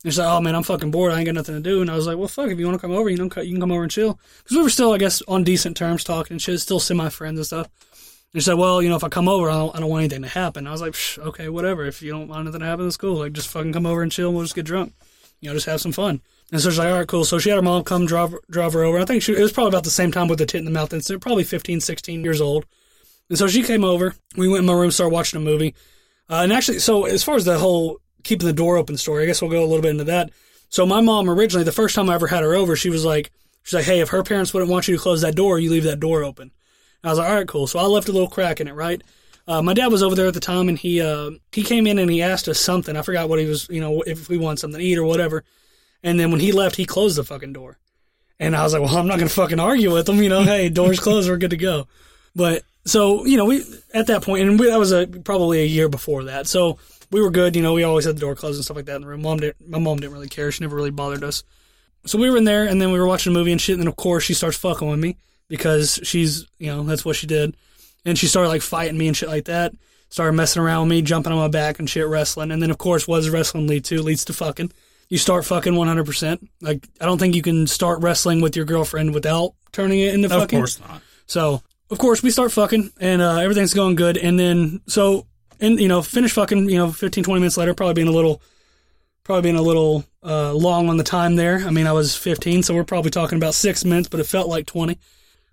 [0.05, 1.11] she's like, "Oh man, I'm fucking bored.
[1.11, 2.81] I ain't got nothing to do." And I was like, "Well, fuck, if you want
[2.81, 4.93] to come over, you know, you can come over and chill." Because we were still,
[4.93, 7.69] I guess, on decent terms, talking and shit, still semi friends and stuff.
[8.33, 10.03] And she said, "Well, you know, if I come over, I don't, I don't want
[10.03, 11.85] anything to happen." I was like, "Okay, whatever.
[11.87, 13.17] If you don't want anything to happen, that's cool.
[13.17, 14.29] Like, just fucking come over and chill.
[14.29, 14.93] and We'll just get drunk.
[15.41, 16.21] You know, just have some fun."
[16.55, 18.75] And so she's like, "All right, cool." So she had her mom come drive drive
[18.75, 19.01] her over.
[19.01, 20.71] I think she, it was probably about the same time with the tit in the
[20.71, 22.65] mouth incident, probably 15, 16 years old.
[23.29, 24.15] And so she came over.
[24.37, 25.75] We went in my room, started watching a movie.
[26.31, 29.27] Uh, and actually, so as far as the whole keeping the door open story, I
[29.27, 30.31] guess we'll go a little bit into that.
[30.69, 33.33] So my mom originally, the first time I ever had her over, she was like,
[33.65, 35.83] she's like, hey, if her parents wouldn't want you to close that door, you leave
[35.83, 36.53] that door open.
[37.03, 37.67] And I was like, all right, cool.
[37.67, 39.03] So I left a little crack in it, right?
[39.49, 41.99] Uh, my dad was over there at the time, and he uh, he came in
[41.99, 42.97] and he asked us something.
[42.97, 45.43] I forgot what he was, you know, if we want something to eat or whatever.
[46.05, 47.79] And then when he left, he closed the fucking door.
[48.39, 50.43] And I was like, well, I'm not gonna fucking argue with him, you know.
[50.43, 51.89] hey, doors closed, we're good to go.
[52.37, 53.65] But so you know, we
[53.95, 56.47] at that point, and we, that was a, probably a year before that.
[56.47, 56.79] So
[57.11, 57.57] we were good.
[57.57, 59.23] You know, we always had the door closed and stuff like that in the room.
[59.23, 60.53] Mom didn't, my mom didn't really care.
[60.53, 61.43] She never really bothered us.
[62.07, 63.75] So we were in there, and then we were watching a movie and shit.
[63.75, 65.17] And then of course she starts fucking with me
[65.49, 67.57] because she's, you know, that's what she did.
[68.05, 69.73] And she started like fighting me and shit like that.
[70.11, 72.51] Started messing around with me, jumping on my back and shit, wrestling.
[72.51, 74.03] And then of course, what does wrestling lead to?
[74.03, 74.71] Leads to fucking.
[75.09, 76.49] You start fucking 100%.
[76.61, 80.27] Like, I don't think you can start wrestling with your girlfriend without turning it into
[80.27, 80.59] Of fucking.
[80.59, 81.03] course not.
[81.27, 84.17] So, of course, we start fucking, and uh, everything's going good.
[84.17, 85.27] And then, so,
[85.61, 88.43] and you know, finish fucking, you know, 15, 20 minutes later, probably being a little,
[89.23, 91.59] probably being a little uh, long on the time there.
[91.59, 94.49] I mean, I was 15, so we're probably talking about six minutes, but it felt
[94.49, 94.99] like 20.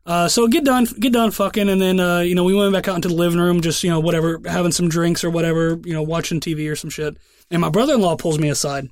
[0.05, 2.87] Uh, so get done, get done fucking, and then, uh, you know, we went back
[2.87, 5.93] out into the living room, just, you know, whatever, having some drinks or whatever, you
[5.93, 7.17] know, watching TV or some shit.
[7.51, 8.89] And my brother in law pulls me aside,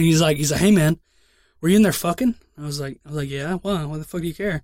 [0.00, 0.98] and he's like, he's like, hey man,
[1.60, 2.34] were you in there fucking?
[2.56, 3.84] I was like, I was like, yeah, why?
[3.84, 4.62] Why the fuck do you care?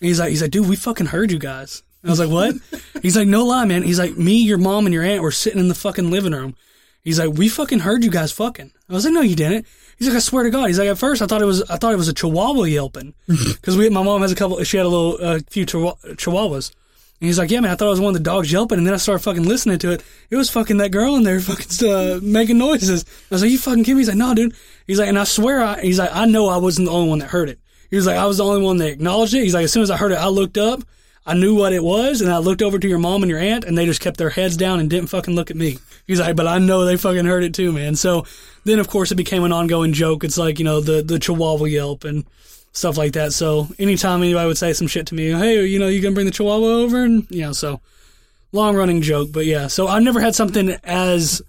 [0.00, 1.82] And he's like, he's like, dude, we fucking heard you guys.
[2.04, 2.54] I was like, what?
[3.02, 3.82] he's like, no lie, man.
[3.82, 6.54] He's like, me, your mom, and your aunt were sitting in the fucking living room.
[7.02, 8.70] He's like, we fucking heard you guys fucking.
[8.90, 9.66] I was like, no, you didn't.
[9.96, 10.66] He's like, I swear to God.
[10.66, 13.14] He's like, at first I thought it was, I thought it was a chihuahua yelping
[13.26, 15.98] because we, my mom has a couple, she had a little, a uh, few chihuah-
[16.16, 16.72] chihuahuas.
[17.20, 18.76] And he's like, yeah, man, I thought it was one of the dogs yelping.
[18.76, 20.04] And then I started fucking listening to it.
[20.28, 23.04] It was fucking that girl in there fucking uh, making noises.
[23.30, 24.00] I was like, you fucking kidding me?
[24.00, 24.54] He's like, no, dude.
[24.86, 27.20] He's like, and I swear, I, he's like, I know I wasn't the only one
[27.20, 27.58] that heard it.
[27.88, 29.42] He was like, I was the only one that acknowledged it.
[29.42, 30.82] He's like, as soon as I heard it, I looked up.
[31.28, 33.64] I knew what it was, and I looked over to your mom and your aunt,
[33.64, 35.78] and they just kept their heads down and didn't fucking look at me.
[36.06, 37.96] He's like, but I know they fucking heard it too, man.
[37.96, 38.26] So
[38.64, 40.22] then, of course, it became an ongoing joke.
[40.22, 42.24] It's like, you know, the, the chihuahua yelp and
[42.76, 43.32] stuff like that.
[43.32, 46.26] So anytime anybody would say some shit to me, hey, you know, you gonna bring
[46.26, 47.04] the chihuahua over?
[47.04, 47.80] And, you know, so
[48.52, 49.30] long running joke.
[49.32, 51.40] But yeah, so I never had something as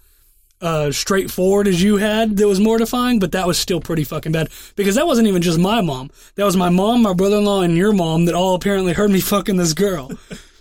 [0.62, 4.50] uh, straightforward as you had that was mortifying, but that was still pretty fucking bad
[4.76, 6.10] because that wasn't even just my mom.
[6.36, 9.12] That was my mom, my brother in law, and your mom that all apparently heard
[9.12, 10.12] me fucking this girl.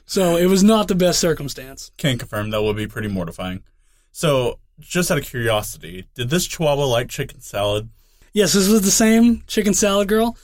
[0.04, 1.92] so it was not the best circumstance.
[1.96, 3.62] Can confirm that would be pretty mortifying.
[4.10, 7.88] So, just out of curiosity, did this chihuahua like chicken salad?
[8.32, 10.36] Yes, this was the same chicken salad girl.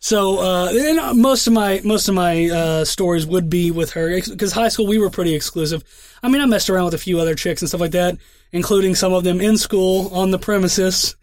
[0.00, 4.08] So uh, and most of my most of my uh, stories would be with her
[4.08, 5.84] because high school we were pretty exclusive.
[6.22, 8.16] I mean, I messed around with a few other chicks and stuff like that,
[8.50, 11.16] including some of them in school on the premises,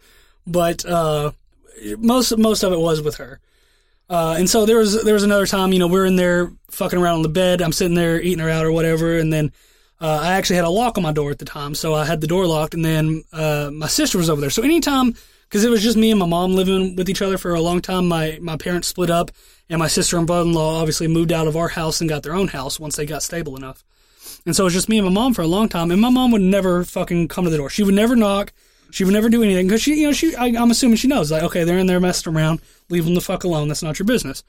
[0.46, 1.32] but uh,
[1.98, 3.40] most most of it was with her.
[4.08, 7.00] Uh, and so there was there was another time, you know, we're in there fucking
[7.00, 7.60] around on the bed.
[7.60, 9.52] I'm sitting there eating her out or whatever, and then
[10.00, 12.20] uh, I actually had a lock on my door at the time, so I had
[12.20, 14.50] the door locked, and then uh, my sister was over there.
[14.50, 15.14] So anytime
[15.48, 17.80] because it was just me and my mom living with each other for a long
[17.80, 18.06] time.
[18.06, 19.30] My my parents split up,
[19.68, 22.48] and my sister and brother-in-law obviously moved out of our house and got their own
[22.48, 23.84] house once they got stable enough.
[24.44, 25.90] And so it was just me and my mom for a long time.
[25.90, 27.70] And my mom would never fucking come to the door.
[27.70, 28.52] She would never knock.
[28.90, 30.34] She would never do anything because she, you know, she.
[30.36, 32.60] I, I'm assuming she knows like, okay, they're in there messing around.
[32.88, 33.68] Leave them the fuck alone.
[33.68, 34.42] That's not your business.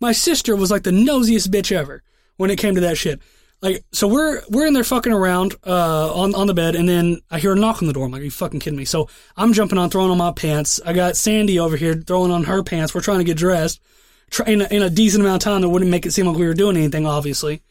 [0.00, 2.02] My sister was like the nosiest bitch ever
[2.36, 3.20] when it came to that shit
[3.62, 7.22] like so we're we're in there fucking around uh, on on the bed, and then
[7.30, 8.04] I hear a knock on the door.
[8.04, 8.84] I'm like, Are you fucking kidding me?
[8.84, 10.80] So I'm jumping on, throwing on my pants.
[10.84, 12.94] I got Sandy over here throwing on her pants.
[12.94, 13.80] We're trying to get dressed
[14.32, 16.36] try, in, a, in a decent amount of time that wouldn't make it seem like
[16.36, 17.62] we were doing anything, obviously.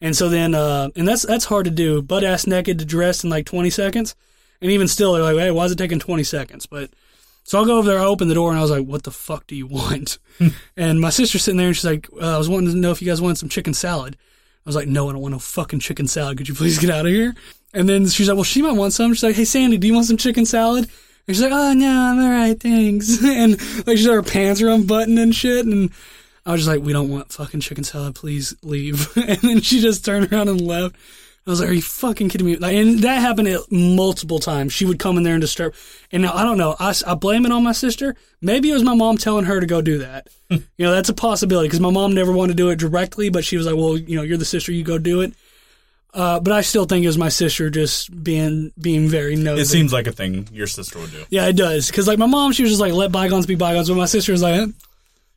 [0.00, 3.22] And so then, uh, and that's that's hard to do, butt ass naked to dress
[3.22, 4.14] in like 20 seconds.
[4.60, 6.66] And even still, they're like, hey, why is it taking 20 seconds?
[6.66, 6.90] But
[7.44, 9.10] so I'll go over there, I open the door, and I was like, what the
[9.10, 10.18] fuck do you want?
[10.76, 13.00] and my sister's sitting there, and she's like, uh, I was wanting to know if
[13.02, 14.16] you guys wanted some chicken salad.
[14.68, 16.36] I was like, no, I don't want no fucking chicken salad.
[16.36, 17.34] Could you please get out of here?
[17.72, 19.14] And then she's like, well, she might want some.
[19.14, 20.90] She's like, hey, Sandy, do you want some chicken salad?
[21.26, 23.24] And she's like, oh, no, I'm all right, thanks.
[23.24, 23.52] and
[23.86, 25.64] like, she's her pants are unbuttoned and shit.
[25.64, 25.90] And
[26.44, 28.14] I was just like, we don't want fucking chicken salad.
[28.14, 29.08] Please leave.
[29.16, 30.96] and then she just turned around and left.
[31.48, 32.56] I was like, are you fucking kidding me?
[32.56, 34.74] Like, and that happened multiple times.
[34.74, 35.74] She would come in there and disturb.
[36.12, 36.76] And now I don't know.
[36.78, 38.14] I, I blame it on my sister.
[38.42, 40.28] Maybe it was my mom telling her to go do that.
[40.50, 43.46] you know, that's a possibility because my mom never wanted to do it directly, but
[43.46, 45.32] she was like, well, you know, you're the sister, you go do it.
[46.12, 49.62] Uh, but I still think it was my sister just being being very nosy.
[49.62, 51.24] It seems like a thing your sister would do.
[51.30, 51.86] Yeah, it does.
[51.90, 53.88] Because like my mom, she was just like, let bygones be bygones.
[53.88, 54.68] But my sister was like,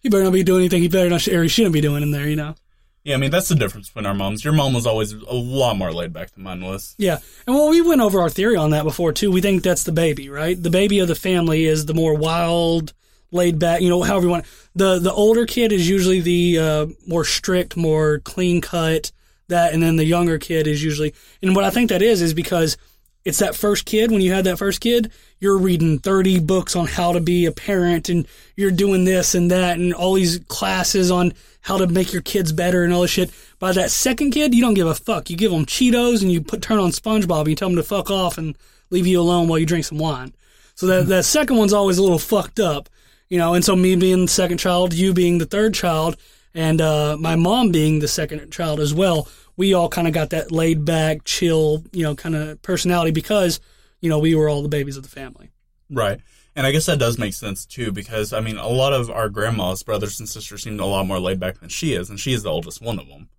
[0.02, 0.82] "He better not be doing anything.
[0.82, 2.28] He better not, or you shouldn't be doing in there.
[2.28, 2.56] You know.
[3.04, 4.44] Yeah, I mean that's the difference between our moms.
[4.44, 6.96] Your mom was always a lot more laid back than mine was.
[6.98, 9.32] Yeah, and well, we went over our theory on that before too.
[9.32, 10.62] We think that's the baby, right?
[10.62, 12.94] The baby of the family is the more wild,
[13.32, 13.82] laid back.
[13.82, 14.46] You know, however you want.
[14.76, 19.12] The the older kid is usually the uh, more strict, more clean cut.
[19.48, 21.14] That, and then the younger kid is usually.
[21.42, 22.78] And what I think that is is because
[23.24, 24.12] it's that first kid.
[24.12, 27.52] When you had that first kid, you're reading 30 books on how to be a
[27.52, 32.12] parent, and you're doing this and that, and all these classes on how to make
[32.12, 33.32] your kids better and all this shit.
[33.60, 35.30] By that second kid, you don't give a fuck.
[35.30, 37.84] You give them Cheetos and you put turn on SpongeBob and you tell them to
[37.84, 38.58] fuck off and
[38.90, 40.34] leave you alone while you drink some wine.
[40.76, 42.90] So that that second one's always a little fucked up,
[43.30, 43.54] you know.
[43.54, 46.18] And so me being the second child, you being the third child,
[46.56, 50.32] and uh, my mom being the second child as well, we all kind of got
[50.32, 53.60] that laid back, chill, you know, kind of personality because
[54.00, 55.52] you know we were all the babies of the family.
[55.90, 56.20] Right.
[56.56, 59.30] And I guess that does make sense too, because I mean, a lot of our
[59.30, 62.34] grandma's brothers and sisters seemed a lot more laid back than she is, and she
[62.34, 63.30] is the oldest one of them.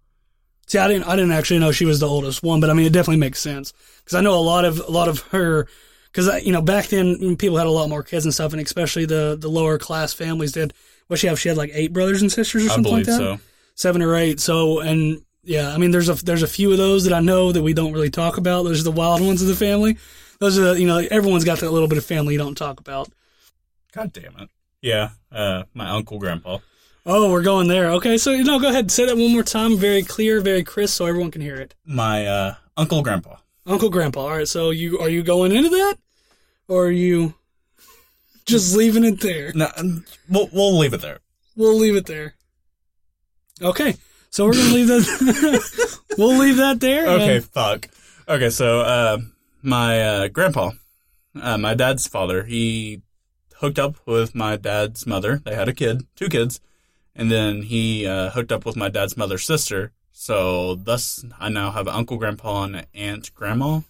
[0.66, 2.86] See, I didn't, I didn't actually know she was the oldest one, but I mean,
[2.86, 5.66] it definitely makes sense because I know a lot of, a lot of her,
[6.10, 8.62] because you know, back then mm, people had a lot more kids and stuff, and
[8.62, 10.72] especially the the lower class families did.
[11.08, 11.38] What she have?
[11.38, 13.18] She had like eight brothers and sisters or something like that.
[13.18, 13.38] so.
[13.74, 14.40] seven or eight.
[14.40, 17.52] So, and yeah, I mean, there's a there's a few of those that I know
[17.52, 18.64] that we don't really talk about.
[18.64, 19.98] Those are the wild ones of the family.
[20.38, 22.80] Those are the, you know everyone's got that little bit of family you don't talk
[22.80, 23.08] about.
[23.92, 24.50] God damn it.
[24.80, 26.58] Yeah, uh, my uncle, grandpa.
[27.04, 27.90] Oh, we're going there.
[27.92, 28.84] Okay, so no, go ahead.
[28.84, 31.74] And say that one more time, very clear, very crisp, so everyone can hear it.
[31.84, 33.36] My uh, uncle, grandpa.
[33.66, 34.20] Uncle Grandpa.
[34.20, 35.96] All right, so you are you going into that,
[36.68, 37.34] or are you
[38.44, 39.52] just leaving it there?
[39.54, 39.70] No,
[40.28, 41.20] we'll we'll leave it there.
[41.56, 42.34] We'll leave it there.
[43.60, 43.96] Okay,
[44.32, 46.00] so we're gonna leave that.
[46.18, 47.06] we'll leave that there.
[47.08, 47.88] Okay, and- fuck.
[48.28, 49.18] Okay, so uh,
[49.62, 50.70] my uh, grandpa,
[51.40, 53.02] uh, my dad's father, he
[53.56, 55.40] hooked up with my dad's mother.
[55.44, 56.60] They had a kid, two kids,
[57.14, 59.92] and then he uh, hooked up with my dad's mother's sister.
[60.12, 63.80] So thus, I now have uncle, grandpa, and aunt, grandma.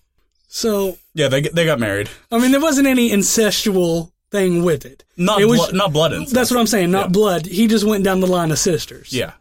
[0.48, 2.08] so Yeah, they they got married.
[2.30, 5.04] I mean, there wasn't any incestual thing with it.
[5.16, 6.34] Not It was- blo- not blood incest.
[6.34, 6.90] That's what I'm saying.
[6.90, 7.12] Not Yeah.
[7.20, 7.46] blood.
[7.46, 9.12] He just went down the line of sisters.
[9.12, 9.32] Yeah,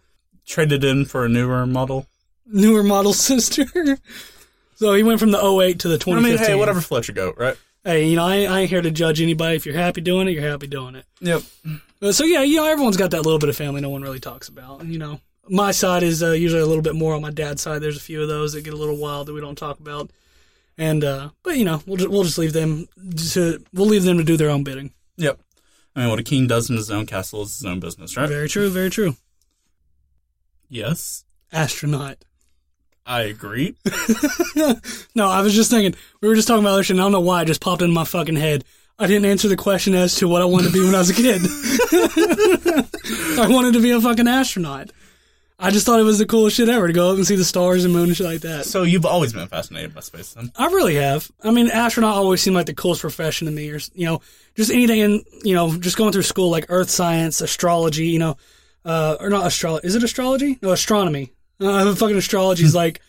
[0.52, 2.06] traded in for a newer model.
[2.46, 3.66] Newer model sister.
[4.76, 6.24] so he went from the 08 to the I 2015.
[6.24, 7.58] mean, hey, whatever floats your goat, right?
[7.84, 9.56] Hey, you know, I, I ain't here to judge anybody.
[9.56, 11.06] If you're happy doing it, you're happy doing it.
[11.22, 11.42] Yep.
[12.12, 14.50] So yeah, you know, everyone's got that little bit of family no one really talks
[14.50, 14.86] about.
[14.86, 17.82] You know, my side is uh, usually a little bit more on my dad's side.
[17.82, 20.12] There's a few of those that get a little wild that we don't talk about.
[20.78, 22.88] And uh, but you know, we'll just, we'll just leave them
[23.34, 24.92] to we'll leave them to do their own bidding.
[25.18, 25.40] Yep.
[25.96, 28.30] I mean, what a king does in his own castle is his own business, right?
[28.30, 28.70] Very true.
[28.70, 29.16] Very true.
[30.72, 32.24] Yes, Astronaut.
[33.06, 33.76] I agree.
[35.14, 37.00] No, I was just thinking we were just talking about ocean.
[37.00, 38.64] I don't know why it just popped into my fucking head.
[38.98, 41.10] I didn't answer the question as to what I wanted to be when I was
[41.10, 41.42] a kid.
[43.40, 44.92] I wanted to be a fucking astronaut.
[45.60, 47.44] I just thought it was the coolest shit ever to go up and see the
[47.44, 48.66] stars and moon and shit like that.
[48.66, 50.52] So you've always been fascinated by space, then?
[50.56, 51.30] I really have.
[51.44, 54.22] I mean, astronaut always seemed like the coolest profession to me, or you know,
[54.56, 58.38] just anything in you know, just going through school like earth science, astrology, you know,
[58.86, 59.88] uh, or not astrology.
[59.88, 60.58] Is it astrology?
[60.62, 61.32] No, astronomy.
[61.60, 63.02] Uh, fucking astrology is like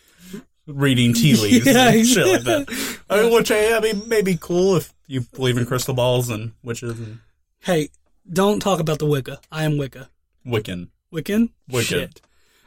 [0.65, 2.99] Reading tea leaves Yeah, and shit like that.
[3.09, 6.53] I mean, which I mean, may be cool if you believe in crystal balls and
[6.63, 7.19] witches and
[7.59, 7.89] Hey,
[8.31, 9.39] don't talk about the Wicca.
[9.51, 10.09] I am Wicca.
[10.45, 10.89] Wiccan.
[11.13, 11.49] Wiccan?
[11.69, 11.81] Wiccan.
[11.83, 12.21] Shit.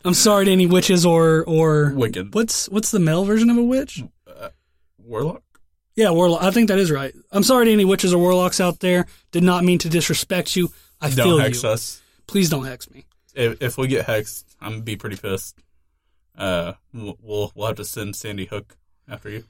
[0.04, 2.34] I'm sorry to any witches or or Wiccan.
[2.34, 4.02] What's what's the male version of a witch?
[4.98, 5.42] Warlock?
[5.94, 6.42] Yeah, warlock.
[6.42, 7.14] I think that is right.
[7.32, 9.06] I'm sorry to any witches or warlocks out there.
[9.30, 10.70] Did not mean to disrespect you.
[11.00, 11.70] I Don't feel hex you.
[11.70, 12.02] us.
[12.26, 13.04] Please don't hex me.
[13.34, 15.58] If, if we get hexed, I'm gonna be pretty pissed.
[16.36, 18.76] Uh, we'll we'll we'll have to send Sandy Hook
[19.08, 19.44] after you,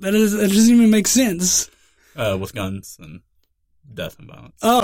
[0.00, 1.70] That is that doesn't even make sense.
[2.16, 3.20] uh, with guns and
[3.92, 4.54] death and violence.
[4.62, 4.82] Oh,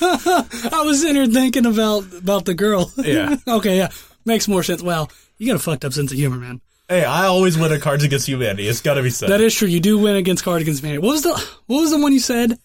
[0.72, 2.90] I was in here thinking about about the girl.
[2.96, 3.36] Yeah.
[3.48, 3.88] okay, yeah,
[4.24, 4.82] makes more sense.
[4.82, 6.60] Wow, you got a fucked up sense of humor, man.
[6.88, 8.66] Hey, I always win at Cards Against Humanity.
[8.66, 9.28] It's got to be said.
[9.28, 9.68] That is true.
[9.68, 11.06] You do win against Cards Against Humanity.
[11.06, 12.58] What was the What was the one you said?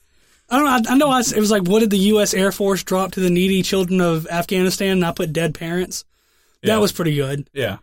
[0.49, 0.89] I don't know.
[0.91, 1.09] I, I know.
[1.09, 2.33] I, it was like, what did the U.S.
[2.33, 4.91] Air Force drop to the needy children of Afghanistan?
[4.91, 6.05] And I put dead parents.
[6.61, 6.75] Yeah.
[6.75, 7.47] That was pretty good.
[7.53, 7.77] yeah,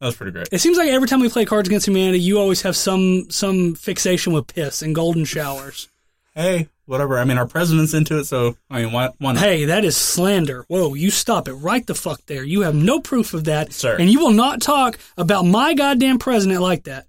[0.00, 0.48] that was pretty great.
[0.52, 3.74] It seems like every time we play Cards Against Humanity, you always have some some
[3.74, 5.88] fixation with piss and golden showers.
[6.34, 7.18] Hey, whatever.
[7.18, 9.42] I mean, our president's into it, so I mean, why, why not?
[9.42, 10.64] Hey, that is slander.
[10.68, 12.42] Whoa, you stop it right the fuck there.
[12.44, 13.72] You have no proof of that.
[13.72, 13.96] Sir.
[13.96, 17.06] And you will not talk about my goddamn president like that.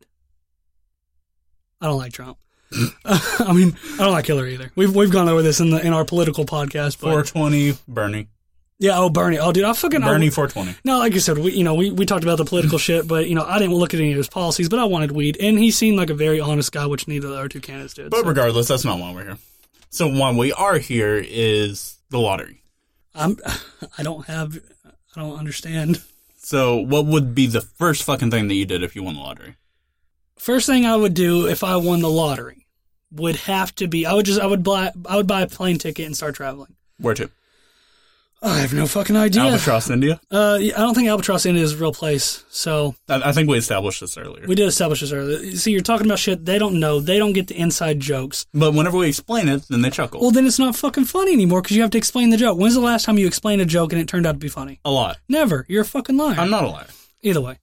[1.82, 2.38] I don't like Trump.
[3.06, 4.72] I mean, I don't like Hillary either.
[4.76, 7.00] We've we've gone over this in the in our political podcast.
[7.00, 8.28] But 420 Bernie.
[8.80, 9.38] yeah, oh Bernie.
[9.40, 10.78] Oh, dude, I fucking I- Bernie 420.
[10.84, 13.28] No, like I said, we you know we, we talked about the political shit, but
[13.30, 15.58] you know I didn't look at any of his policies, but I wanted weed, and
[15.58, 18.10] he seemed like a very honest guy, which neither of the other two candidates did.
[18.12, 19.38] But so regardless, that's not why we're here.
[19.90, 22.62] So why we are here is the lottery.
[23.14, 23.38] I'm
[23.98, 24.60] I don't have
[25.16, 26.02] I don't understand.
[26.38, 29.22] So what would be the first fucking thing that you did if you won the
[29.22, 29.56] lottery?
[30.38, 32.65] First thing I would do if I won the lottery
[33.16, 35.78] would have to be I would just I would buy I would buy a plane
[35.78, 36.76] ticket and start traveling.
[37.00, 37.30] Where to?
[38.44, 39.42] I have no fucking idea.
[39.42, 40.20] Albatross, India.
[40.30, 42.44] Uh, I don't think Albatross India is a real place.
[42.50, 44.46] So I, I think we established this earlier.
[44.46, 45.56] we did establish this earlier.
[45.56, 47.00] See, you're talking about shit they don't know.
[47.00, 48.46] They don't get the inside jokes.
[48.54, 51.62] but whenever we explain it, then they chuckle Well, then it's not fucking funny anymore
[51.64, 52.60] because you have to explain the joke.
[52.60, 54.80] When's the last time you explained a joke and it turned out to be funny?
[54.86, 55.18] a lot.
[55.28, 55.66] Never.
[55.68, 56.36] You're a fucking liar.
[56.38, 56.88] I'm not a liar.
[57.24, 57.58] Either way,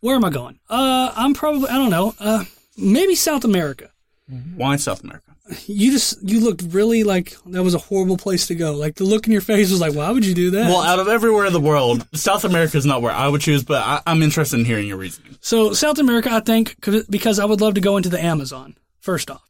[0.00, 0.58] where am I going?
[0.68, 2.14] Uh, I'm probably I don't know.
[2.20, 2.44] Uh,
[2.76, 3.90] maybe South America.
[4.32, 4.56] Mm-hmm.
[4.56, 5.24] Why South America?
[5.64, 8.74] You just you looked really like that was a horrible place to go.
[8.74, 10.68] Like the look in your face was like, why would you do that?
[10.68, 13.64] Well, out of everywhere in the world, South America is not where I would choose,
[13.64, 15.38] but I, I'm interested in hearing your reasoning.
[15.40, 16.76] So South America, I think,
[17.08, 19.48] because I would love to go into the Amazon first off,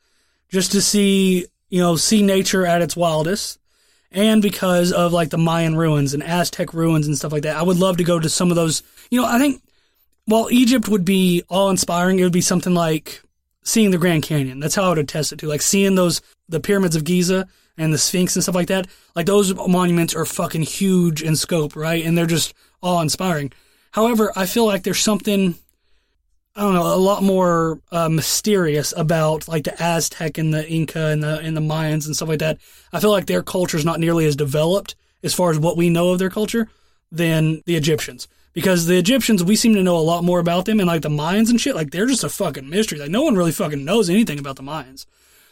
[0.51, 3.59] just to see you know see nature at its wildest,
[4.13, 7.57] and because of like the Mayan ruins and Aztec ruins and stuff like that.
[7.57, 8.85] I would love to go to some of those.
[9.11, 9.63] You know, I think
[10.27, 13.21] while Egypt would be awe inspiring, it would be something like
[13.69, 14.61] seeing the Grand Canyon.
[14.61, 17.93] That's how I would attest it to, like seeing those the pyramids of Giza and
[17.93, 18.87] the Sphinx and stuff like that.
[19.15, 22.05] Like those monuments are fucking huge in scope, right?
[22.05, 23.53] And they're just awe inspiring.
[23.93, 25.55] However, I feel like there's something
[26.57, 31.07] I don't know, a lot more uh, mysterious about like the Aztec and the Inca
[31.07, 32.59] and the and the Mayans and stuff like that.
[32.93, 35.89] I feel like their culture is not nearly as developed as far as what we
[35.89, 36.69] know of their culture
[37.13, 38.27] than the Egyptians.
[38.59, 41.09] Because the Egyptians, we seem to know a lot more about them, and like the
[41.09, 42.99] Mayans and shit, like they're just a fucking mystery.
[42.99, 45.07] Like no one really fucking knows anything about the Mayans.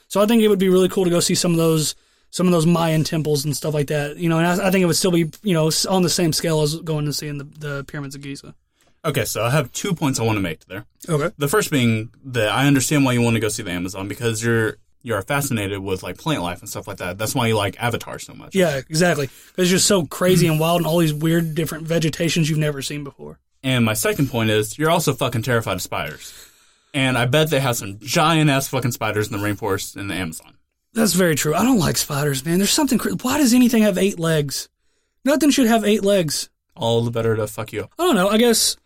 [0.08, 1.94] So I think it would be really cool to go see some of those
[2.32, 4.16] some of those Mayan temples and stuff like that.
[4.16, 6.32] You know, and I, I think it would still be you know on the same
[6.32, 8.56] scale as going and seeing the, the pyramids of Giza.
[9.04, 10.84] Okay, so I have two points I want to make there.
[11.08, 11.32] Okay.
[11.38, 14.42] The first being that I understand why you want to go see the Amazon because
[14.42, 17.18] you're you're fascinated with like plant life and stuff like that.
[17.18, 18.54] That's why you like Avatar so much.
[18.54, 19.28] Yeah, exactly.
[19.56, 23.04] It's just so crazy and wild and all these weird different vegetations you've never seen
[23.04, 23.38] before.
[23.62, 26.32] And my second point is you're also fucking terrified of spiders.
[26.94, 30.14] And I bet they have some giant ass fucking spiders in the rainforest in the
[30.14, 30.54] Amazon.
[30.94, 31.54] That's very true.
[31.54, 32.58] I don't like spiders, man.
[32.58, 32.98] There's something.
[32.98, 34.68] Why does anything have eight legs?
[35.24, 36.48] Nothing should have eight legs.
[36.74, 37.92] All the better to fuck you up.
[37.98, 38.28] I don't know.
[38.28, 38.76] I guess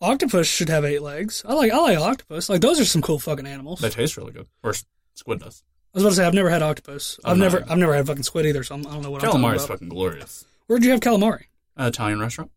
[0.00, 1.44] octopus should have eight legs.
[1.46, 1.70] I like.
[1.70, 2.48] I like octopus.
[2.48, 3.80] Like those are some cool fucking animals.
[3.80, 4.46] They taste really good.
[4.62, 4.72] Or
[5.14, 5.62] squid does.
[5.94, 7.18] I was about to say I've never had octopus.
[7.24, 7.56] I've I'm not never.
[7.62, 7.72] either.
[7.72, 8.62] I've never had fucking squid either.
[8.64, 9.74] So I'm, I don't know what I'm Calamari talking is about.
[9.74, 10.44] fucking glorious.
[10.66, 11.44] Where'd you have calamari?
[11.78, 12.50] Uh, Italian restaurant.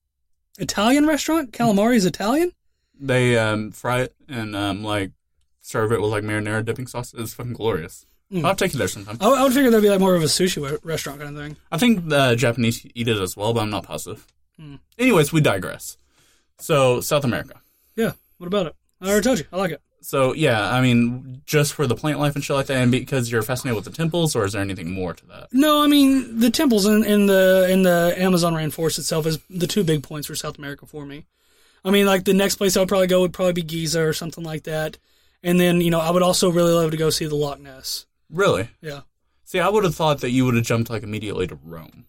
[0.59, 1.51] Italian restaurant.
[1.51, 2.51] Calamari is Italian.
[2.99, 5.11] They um, fry it and um, like
[5.61, 7.13] serve it with like marinara dipping sauce.
[7.15, 8.05] It's fucking glorious.
[8.33, 8.43] Mm.
[8.43, 9.17] I'll take you there sometime.
[9.21, 11.57] I, I would figure that'd be like more of a sushi restaurant kind of thing.
[11.71, 14.25] I think the Japanese eat it as well, but I'm not positive.
[14.59, 14.75] Hmm.
[14.97, 15.97] Anyways, we digress.
[16.57, 17.61] So South America.
[17.95, 18.13] Yeah.
[18.37, 18.75] What about it?
[18.99, 19.45] I already told you.
[19.53, 19.81] I like it.
[20.01, 23.31] So yeah, I mean, just for the plant life and shit like that, and because
[23.31, 25.47] you're fascinated with the temples, or is there anything more to that?
[25.51, 29.67] No, I mean the temples in, in the in the Amazon rainforest itself is the
[29.67, 31.25] two big points for South America for me.
[31.83, 34.13] I mean, like the next place I would probably go would probably be Giza or
[34.13, 34.97] something like that,
[35.43, 38.05] and then you know I would also really love to go see the Loch Ness.
[38.29, 38.69] Really?
[38.81, 39.01] Yeah,
[39.47, 42.05] See, I would have thought that you would have jumped like immediately to Rome.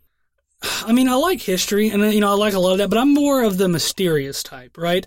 [0.84, 2.98] I mean I like history and you know I like a lot of that, but
[2.98, 5.06] I'm more of the mysterious type, right?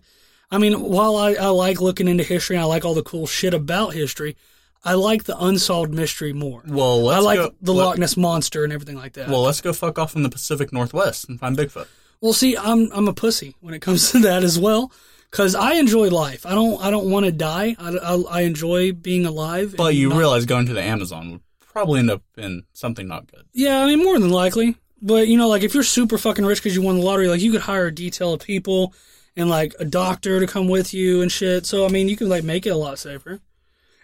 [0.51, 3.25] I mean, while I, I like looking into history and I like all the cool
[3.25, 4.35] shit about history,
[4.83, 6.63] I like the unsolved mystery more.
[6.67, 9.29] Well, let's I like go, the let- Loch Ness monster and everything like that.
[9.29, 11.87] Well, let's go fuck off in the Pacific Northwest and find Bigfoot.
[12.19, 14.91] Well, see, I'm I'm a pussy when it comes to that as well,
[15.31, 16.45] because I enjoy life.
[16.45, 17.75] I don't I don't want to die.
[17.79, 19.75] I, I, I enjoy being alive.
[19.77, 23.31] But you not- realize going to the Amazon would probably end up in something not
[23.31, 23.45] good.
[23.53, 24.75] yeah, I mean more than likely.
[25.01, 27.41] But you know, like if you're super fucking rich because you won the lottery, like
[27.41, 28.93] you could hire a detail of people
[29.36, 31.65] and like a doctor to come with you and shit.
[31.65, 33.39] So I mean, you can like make it a lot safer.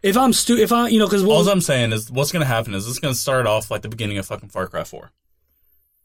[0.04, 2.48] If I'm stu, if I you know, because All I'm saying is, what's going to
[2.48, 5.12] happen is it's going to start off like the beginning of fucking Far Cry 4.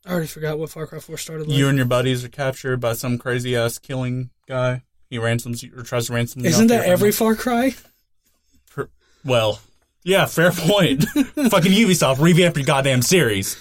[0.07, 1.47] I already forgot what Far Cry 4 started.
[1.47, 1.57] Like.
[1.57, 4.83] You and your buddies are captured by some crazy ass killing guy.
[5.11, 6.49] He ransoms you or tries to ransom you.
[6.49, 7.35] Isn't that every family.
[7.37, 7.75] Far Cry?
[8.75, 8.89] Per-
[9.25, 9.61] Well,
[10.03, 11.05] yeah, fair point.
[11.51, 13.57] fucking Ubisoft revamp your goddamn series.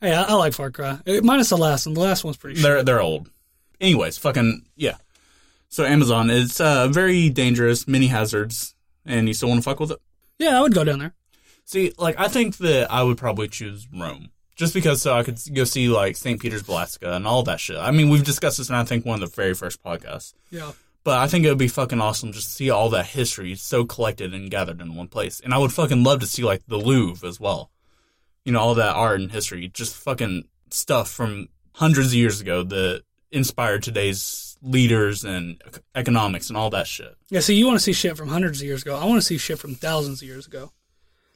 [0.00, 0.98] Hey, I, I like Far Cry.
[1.22, 1.94] Minus the last one.
[1.94, 2.56] The last one's pretty.
[2.56, 2.62] shit.
[2.62, 3.28] They're they're old.
[3.80, 4.96] Anyways, fucking yeah.
[5.68, 8.74] So Amazon, it's uh, very dangerous, many hazards,
[9.04, 10.00] and you still want to fuck with it.
[10.38, 11.14] Yeah, I would go down there.
[11.64, 15.38] See, like I think that I would probably choose Rome just because so I could
[15.54, 16.40] go see like St.
[16.40, 17.76] Peter's Basilica and all that shit.
[17.76, 20.34] I mean, we've discussed this in I think one of the very first podcasts.
[20.50, 20.72] Yeah.
[21.04, 23.84] But I think it would be fucking awesome just to see all that history so
[23.84, 25.40] collected and gathered in one place.
[25.40, 27.70] And I would fucking love to see like the Louvre as well.
[28.44, 32.62] You know, all that art and history, just fucking stuff from hundreds of years ago
[32.64, 35.62] that inspired today's leaders and
[35.94, 37.16] economics and all that shit.
[37.28, 38.96] Yeah, see, you want to see shit from hundreds of years ago.
[38.96, 40.72] I want to see shit from thousands of years ago.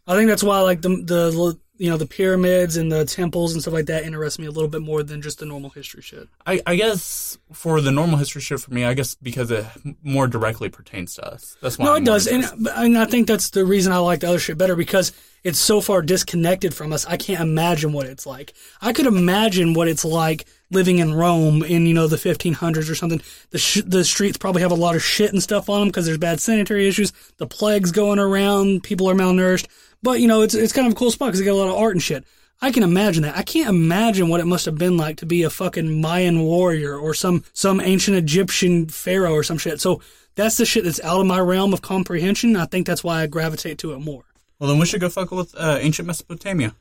[0.07, 3.63] I think that's why, like the the you know the pyramids and the temples and
[3.63, 6.29] stuff like that interest me a little bit more than just the normal history shit.
[6.47, 9.65] I, I guess for the normal history shit for me, I guess because it
[10.03, 11.57] more directly pertains to us.
[11.63, 11.87] That's why.
[11.87, 14.39] No, I'm it does, and, and I think that's the reason I like the other
[14.39, 15.13] shit better because
[15.45, 17.05] it's so far disconnected from us.
[17.07, 18.55] I can't imagine what it's like.
[18.81, 22.95] I could imagine what it's like living in Rome in you know the 1500s or
[22.95, 23.21] something.
[23.51, 26.07] The sh- the streets probably have a lot of shit and stuff on them because
[26.07, 27.13] there's bad sanitary issues.
[27.39, 29.67] The plagues going around, people are malnourished.
[30.03, 31.69] But you know it's it's kind of a cool spot because they got a lot
[31.69, 32.25] of art and shit.
[32.61, 33.37] I can imagine that.
[33.37, 36.97] I can't imagine what it must have been like to be a fucking Mayan warrior
[36.97, 39.81] or some some ancient Egyptian pharaoh or some shit.
[39.81, 40.01] So
[40.37, 42.57] that's the shit that's out of my realm of comprehension.
[42.57, 44.25] I think that's why I gravitate to it more.
[44.63, 46.77] Well, then we should go fuck with uh, ancient Mesopotamia.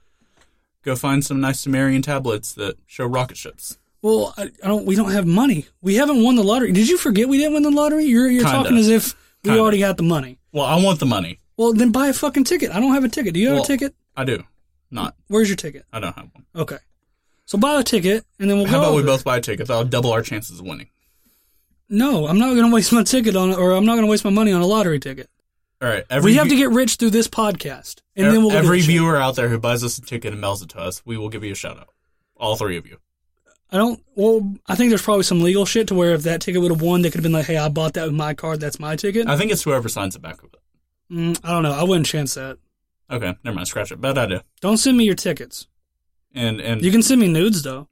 [0.84, 3.80] Go find some nice Sumerian tablets that show rocket ships.
[4.04, 4.86] Well, I, I don't.
[4.86, 5.66] We don't have money.
[5.82, 6.72] We haven't won the lottery.
[6.72, 8.06] Did you forget we didn't win the lottery?
[8.06, 8.60] You're you're Kinda.
[8.64, 9.62] talking as if we Kinda.
[9.64, 10.38] already got the money.
[10.52, 11.40] Well, I want the money.
[11.58, 12.70] Well, then buy a fucking ticket.
[12.70, 13.34] I don't have a ticket.
[13.34, 13.96] Do you have Well- a ticket?
[14.16, 14.44] I do.
[14.92, 15.16] Not.
[15.28, 15.86] Where's your ticket?
[15.92, 16.46] I don't have one.
[16.56, 16.78] Okay.
[17.46, 18.80] So buy a ticket and then we'll How go.
[18.82, 19.68] about we over both buy a ticket?
[19.68, 20.90] That'll double our chances of winning.
[21.90, 24.24] No, I'm not going to waste my ticket on, or I'm not going to waste
[24.24, 25.30] my money on a lottery ticket.
[25.82, 26.04] All right.
[26.10, 29.36] Every We have to get rich through this podcast, and then we'll every viewer out
[29.36, 31.52] there who buys us a ticket and mails it to us, we will give you
[31.52, 31.90] a shout out.
[32.38, 32.98] All three of you.
[33.72, 34.04] I don't.
[34.16, 36.82] Well, I think there's probably some legal shit to where if that ticket would have
[36.82, 38.60] won, they could have been like, "Hey, I bought that with my card.
[38.60, 40.60] That's my ticket." I think it's whoever signs it back with it.
[41.12, 41.72] Mm, I don't know.
[41.72, 42.58] I wouldn't chance that.
[43.10, 43.68] Okay, never mind.
[43.68, 44.00] Scratch it.
[44.02, 44.44] Bad idea.
[44.60, 45.68] Don't send me your tickets.
[46.34, 47.88] And and You can send me nudes though.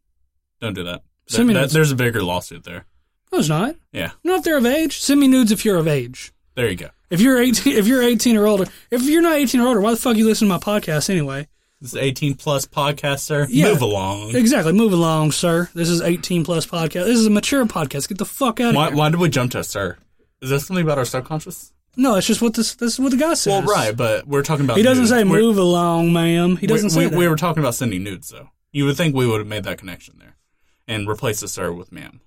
[0.62, 1.02] don't do that.
[1.28, 1.74] Send me That- nudes.
[1.74, 2.86] there's a bigger lawsuit there.
[3.32, 3.76] No, it's not.
[3.94, 4.98] Yeah, Not if they're of age.
[5.00, 6.32] Send me nudes if you're of age.
[6.56, 6.90] there you go.
[7.10, 9.92] If you're 18, if you're 18 or older, if you're not 18 or older, why
[9.92, 11.48] the fuck you listen to my podcast anyway?
[11.82, 13.48] This is 18 plus podcast, sir.
[13.50, 13.70] Yeah.
[13.70, 14.36] Move along.
[14.36, 14.74] Exactly.
[14.74, 15.70] Move along, sir.
[15.74, 17.06] This is 18 plus podcast.
[17.06, 18.10] This is a mature podcast.
[18.10, 18.96] Get the fuck out of Why, here.
[18.98, 19.98] why did we jump to sir?
[20.42, 21.74] Is that something about our subconscious?
[21.96, 22.76] No, it's just what this.
[22.76, 23.48] This is what the guy says.
[23.52, 24.78] Well, right, but we're talking about.
[24.78, 25.10] He doesn't nudes.
[25.10, 26.56] say We're- move along, ma'am.
[26.58, 27.18] He doesn't we, say we, that.
[27.18, 28.50] we were talking about sending nudes, though.
[28.72, 30.36] You would think we would have made that connection there
[30.88, 32.22] and replaced the sir with ma'am.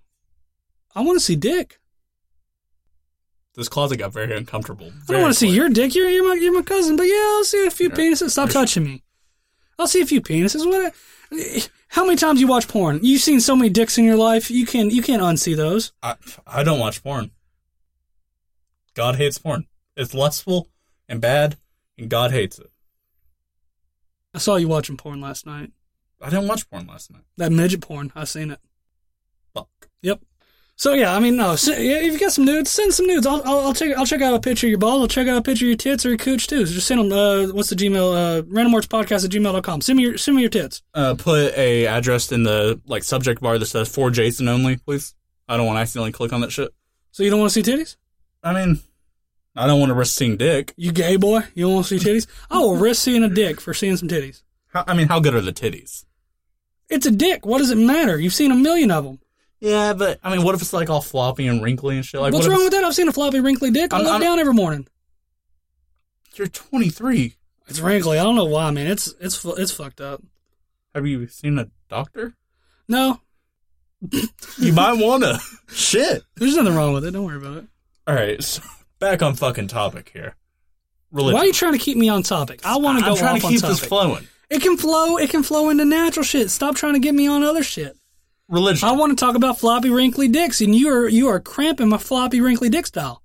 [0.95, 1.78] I want to see dick.
[3.55, 4.87] This closet got very uncomfortable.
[5.09, 5.95] I don't want to see your dick.
[5.95, 8.31] You're, you're my you're my cousin, but yeah, I'll see a few penises.
[8.31, 9.03] Stop touching me.
[9.79, 10.67] I'll see a few penises.
[10.67, 10.95] What?
[11.89, 13.01] How many times you watch porn?
[13.03, 14.51] You've seen so many dicks in your life.
[14.51, 15.93] You can you can't unsee those.
[16.03, 17.31] I, I don't watch porn.
[18.95, 19.67] God hates porn.
[19.97, 20.69] It's lustful
[21.09, 21.59] and bad,
[21.99, 22.71] and God hates it.
[24.35, 25.73] I saw you watching porn last night.
[26.23, 27.25] I didn't watch porn last night.
[27.37, 28.13] That midget porn.
[28.15, 28.61] I seen it.
[29.53, 29.69] Fuck.
[30.01, 30.21] Yep.
[30.77, 31.53] So yeah, I mean, no.
[31.53, 31.68] If
[32.12, 33.27] you got some nudes, send some nudes.
[33.27, 33.97] I'll, I'll, I'll check.
[33.97, 35.03] I'll check out a picture of your balls.
[35.03, 36.66] I'll check out a picture of your tits or your cooch too.
[36.66, 37.12] So just send them.
[37.12, 38.41] Uh, what's the Gmail?
[38.41, 39.81] Uh, randomwordspodcast at gmail.com.
[39.81, 40.83] Send me your send me your tits.
[40.95, 45.14] Uh, put a address in the like subject bar that says for Jason only, please.
[45.49, 46.70] I don't want to accidentally click on that shit.
[47.12, 47.97] So you don't want to see titties?
[48.43, 48.81] I mean,
[49.55, 50.73] I don't want to risk seeing dick.
[50.77, 51.43] You gay boy?
[51.55, 52.27] You don't want to see titties?
[52.51, 54.43] I will risk seeing a dick for seeing some titties.
[54.68, 56.07] How, I mean, how good are the titties?
[56.89, 57.45] It's a dick.
[57.45, 58.18] What does it matter?
[58.18, 59.20] You've seen a million of them.
[59.63, 62.21] Yeah, but I mean, what if it's like all floppy and wrinkly and shit?
[62.21, 62.85] Like, What's what wrong it's- with that?
[62.87, 63.93] I've seen a floppy, wrinkly dick.
[63.93, 64.89] I I'm- look I'm- down every morning.
[66.35, 67.37] You're 23.
[67.69, 68.19] It's wrinkly.
[68.19, 68.89] I don't know why, man.
[68.89, 70.21] It's it's fu- it's fucked up.
[70.95, 72.35] Have you seen a doctor?
[72.89, 73.21] No,
[74.59, 75.39] You might wanna.
[75.73, 76.25] Shit.
[76.37, 77.13] there's nothing wrong with it.
[77.13, 77.65] Don't worry about it.
[78.09, 78.63] All right, so
[78.99, 80.35] back on fucking topic here.
[81.13, 81.35] Religion.
[81.35, 82.61] Why are you trying to keep me on topic?
[82.65, 83.77] I want to go I'm trying off to on keep topic.
[83.79, 84.27] this flowing.
[84.51, 85.19] It can flow.
[85.19, 86.51] It can flow into natural shit.
[86.51, 87.97] Stop trying to get me on other shit.
[88.53, 88.87] Religion.
[88.89, 91.99] I want to talk about floppy, wrinkly dicks, and you are you are cramping my
[91.99, 93.23] floppy, wrinkly dick style.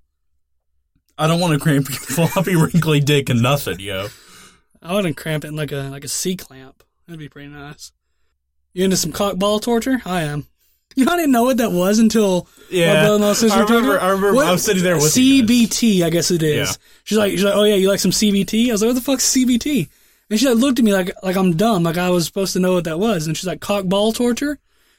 [1.17, 1.97] I don't want to cramp your
[2.29, 4.07] floppy, wrinkly dick and nothing, yo.
[4.81, 6.83] I wouldn't cramp it in like a like a C clamp.
[7.07, 7.91] That'd be pretty nice.
[8.73, 10.01] You into some cock ball torture?
[10.05, 10.45] I am.
[10.95, 12.87] You know, I didn't know what that was until Yeah.
[12.93, 13.99] my brother-in-law sister I remember-.
[13.99, 15.13] I remember What- I was sitting there with.
[15.13, 16.69] CBT, I guess it is.
[16.69, 16.75] Yeah.
[17.03, 18.69] She's like, she's like, oh yeah, you like some CBT?
[18.69, 19.89] I was like, what the fuck's CBT?
[20.29, 22.59] And she like looked at me like like I'm dumb, like I was supposed to
[22.59, 23.27] know what that was.
[23.27, 24.57] And she's like, cock ball torture.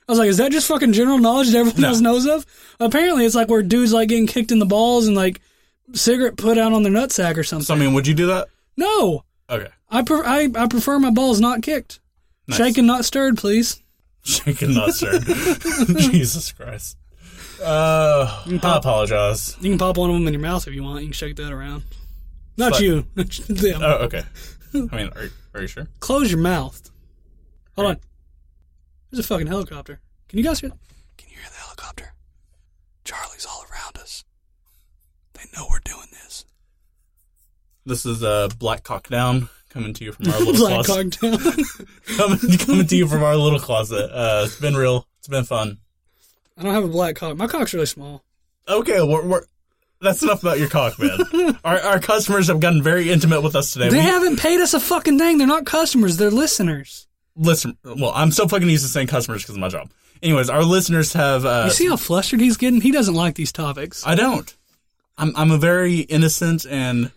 [0.09, 1.89] I was like, is that just fucking general knowledge that everyone No.
[1.89, 2.47] else knows of?
[2.81, 5.41] Apparently, it's like where dudes like getting kicked in the balls and like
[5.93, 7.65] cigarette put out on their nutsack or something.
[7.67, 8.49] So, I mean, would you do that?
[8.77, 9.69] no, Okay.
[9.91, 12.01] I, pre- I I prefer my balls not kicked,
[12.47, 12.59] Nice.
[12.59, 13.83] shaken, not stirred, please.
[14.23, 15.25] Shaking not stirred.
[15.97, 16.97] Jesus Christ.
[17.63, 19.57] Uh, I apologize.
[19.61, 21.01] You can pop one of them in your mouth if you want.
[21.01, 21.83] You can shake that around.
[22.57, 23.07] Not But- you,
[23.49, 23.81] them.
[23.83, 24.23] Oh, okay.
[24.75, 25.87] I mean, are, are you sure?
[26.01, 26.91] Close your mouth.
[27.77, 27.97] Hold on.
[29.11, 30.01] There's a fucking helicopter.
[30.29, 30.71] Can you guys hear?
[31.17, 32.13] Can you hear the helicopter?
[33.05, 34.25] Charlie's all around us.
[35.35, 36.45] They know we're doing this.
[37.87, 41.19] This is uh, Black Cock Down coming to you from our little Black closet.
[41.21, 41.65] Cock Town.
[42.17, 44.11] coming, coming to you from our little closet.
[44.13, 45.07] Uh, it's been real.
[45.21, 45.79] It's been fun.
[46.59, 47.37] I don't have a black cock.
[47.37, 48.25] My cock's really small.
[48.69, 49.43] Okay, we're, we're
[50.01, 51.57] that's enough about your cock, man.
[51.65, 53.89] our our customers have gotten very intimate with us today.
[53.89, 55.39] They We- haven't paid us a fucking thing.
[55.39, 56.17] They're not customers.
[56.19, 57.07] They're listeners.
[57.39, 59.91] Listen, well, I'm so fucking used to saying customers because of my job.
[60.23, 61.45] Anyways, our listeners have.
[61.47, 62.81] Uh, You see how flustered he's getting?
[62.81, 64.05] He doesn't like these topics.
[64.07, 64.53] I don't.
[65.17, 67.13] I'm I'm a very innocent and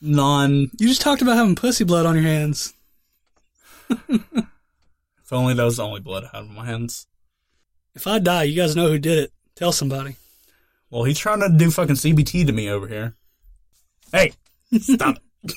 [0.00, 0.70] non.
[0.78, 2.74] You just talked about having pussy blood on your hands.
[5.24, 7.06] If only that was the only blood out of my hands.
[7.94, 9.32] If I die, you guys know who did it.
[9.54, 10.16] Tell somebody.
[10.90, 13.14] Well, he's trying to do fucking CBT to me over here.
[14.12, 14.32] Hey,
[14.78, 15.52] stop it!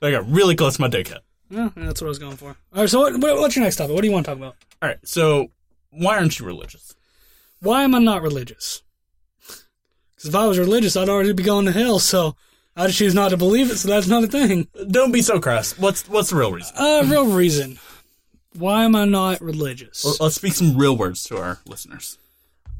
[0.00, 1.20] I got really close to my dickhead.
[1.50, 2.56] Yeah, that's what I was going for.
[2.72, 3.94] All right, so what, what, what's your next topic?
[3.94, 4.56] What do you want to talk about?
[4.80, 5.50] All right, so
[5.90, 6.94] why aren't you religious?
[7.60, 8.82] Why am I not religious?
[10.14, 11.98] Because if I was religious, I'd already be going to hell.
[11.98, 12.36] So
[12.76, 13.76] I just choose not to believe it.
[13.78, 14.68] So that's not a thing.
[14.90, 15.78] Don't be so crass.
[15.78, 16.74] What's what's the real reason?
[16.76, 17.78] Uh, real reason.
[18.54, 20.04] Why am I not religious?
[20.04, 22.18] Well, Let's speak some real words to our listeners.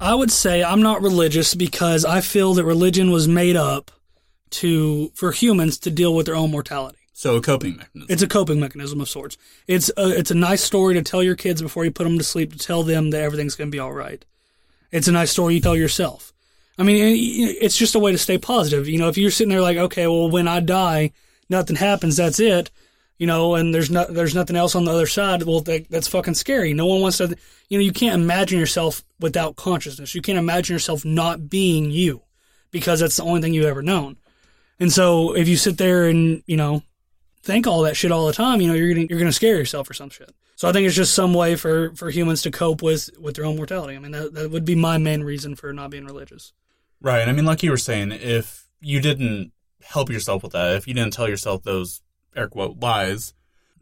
[0.01, 3.91] I would say I'm not religious because I feel that religion was made up
[4.51, 7.00] to for humans to deal with their own mortality.
[7.21, 8.07] So a coping mechanism.
[8.09, 9.37] It's a coping mechanism of sorts.
[9.67, 12.25] It's a, it's a nice story to tell your kids before you put them to
[12.25, 14.25] sleep to tell them that everything's going to be all right.
[14.91, 16.33] It's a nice story you tell yourself.
[16.79, 16.97] I mean,
[17.61, 18.89] it's just a way to stay positive.
[18.89, 21.13] You know, if you're sitting there like, okay, well, when I die,
[21.51, 22.71] nothing happens, that's it.
[23.19, 25.43] You know, and there's not there's nothing else on the other side.
[25.43, 26.73] Well, that, that's fucking scary.
[26.73, 27.37] No one wants to.
[27.69, 30.15] You know, you can't imagine yourself without consciousness.
[30.15, 32.23] You can't imagine yourself not being you
[32.71, 34.17] because that's the only thing you've ever known.
[34.79, 36.83] And so, if you sit there and you know
[37.43, 39.89] think all that shit all the time, you know, you're gonna you're gonna scare yourself
[39.89, 40.35] or some shit.
[40.57, 43.47] So I think it's just some way for for humans to cope with with their
[43.47, 43.97] own mortality.
[43.97, 46.53] I mean, that that would be my main reason for not being religious.
[47.01, 47.27] Right.
[47.27, 50.95] I mean, like you were saying, if you didn't help yourself with that, if you
[50.95, 52.03] didn't tell yourself those
[52.37, 53.33] air quote lies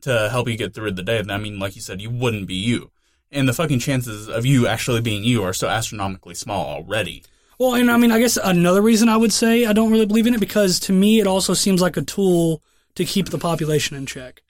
[0.03, 2.47] to help you get through the day, then I mean, like you said, you wouldn't
[2.47, 2.93] be you.
[3.31, 7.25] And the fucking chances of you actually being you are so astronomically small already.
[7.59, 10.29] Well, and I mean, I guess another reason I would say I don't really believe
[10.29, 12.63] in it because to me it also seems like a tool
[12.99, 14.43] to keep the population in check.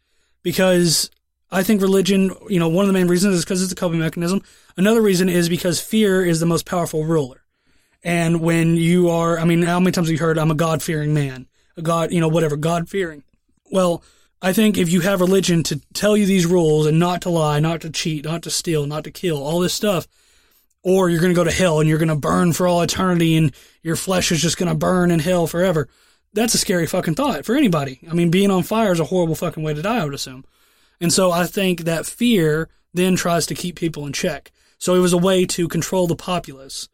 [0.42, 1.10] Because
[1.50, 3.98] I think religion, you know, one of the main reasons is because it's a coping
[4.00, 4.42] mechanism.
[4.74, 7.44] Another reason is because fear is the most powerful ruler.
[8.02, 10.82] And when you are, I mean, how many times have you heard, I'm a God
[10.82, 11.46] fearing man,
[11.76, 13.22] a God, you know, whatever, God fearing.
[13.70, 14.02] Well,
[14.40, 17.60] I think if you have religion to tell you these rules and not to lie,
[17.60, 20.08] not to cheat, not to steal, not to kill, all this stuff,
[20.82, 23.36] or you're going to go to hell and you're going to burn for all eternity
[23.36, 25.86] and your flesh is just going to burn in hell forever.
[26.32, 28.00] That's a scary fucking thought for anybody.
[28.08, 30.44] I mean, being on fire is a horrible fucking way to die, I would assume.
[31.00, 34.50] And so I think that fear then tries to keep people in check.
[34.78, 36.88] So it was a way to control the populace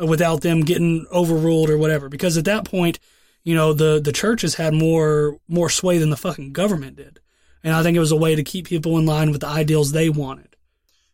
[0.00, 2.08] uh, without them getting overruled or whatever.
[2.08, 2.98] Because at that point,
[3.42, 7.20] you know, the, the churches had more, more sway than the fucking government did.
[7.62, 9.92] And I think it was a way to keep people in line with the ideals
[9.92, 10.49] they wanted.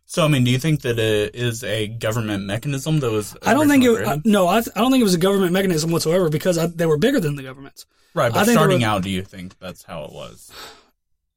[0.08, 3.36] So, I mean, do you think that it is a government mechanism that was?
[3.44, 3.90] I don't think it.
[3.90, 4.26] Uh, created?
[4.26, 6.96] no, I, I don't think it was a government mechanism whatsoever because I, they were
[6.96, 7.86] bigger than the governments.
[8.14, 10.50] right, but starting were- out, do you think that's how it was?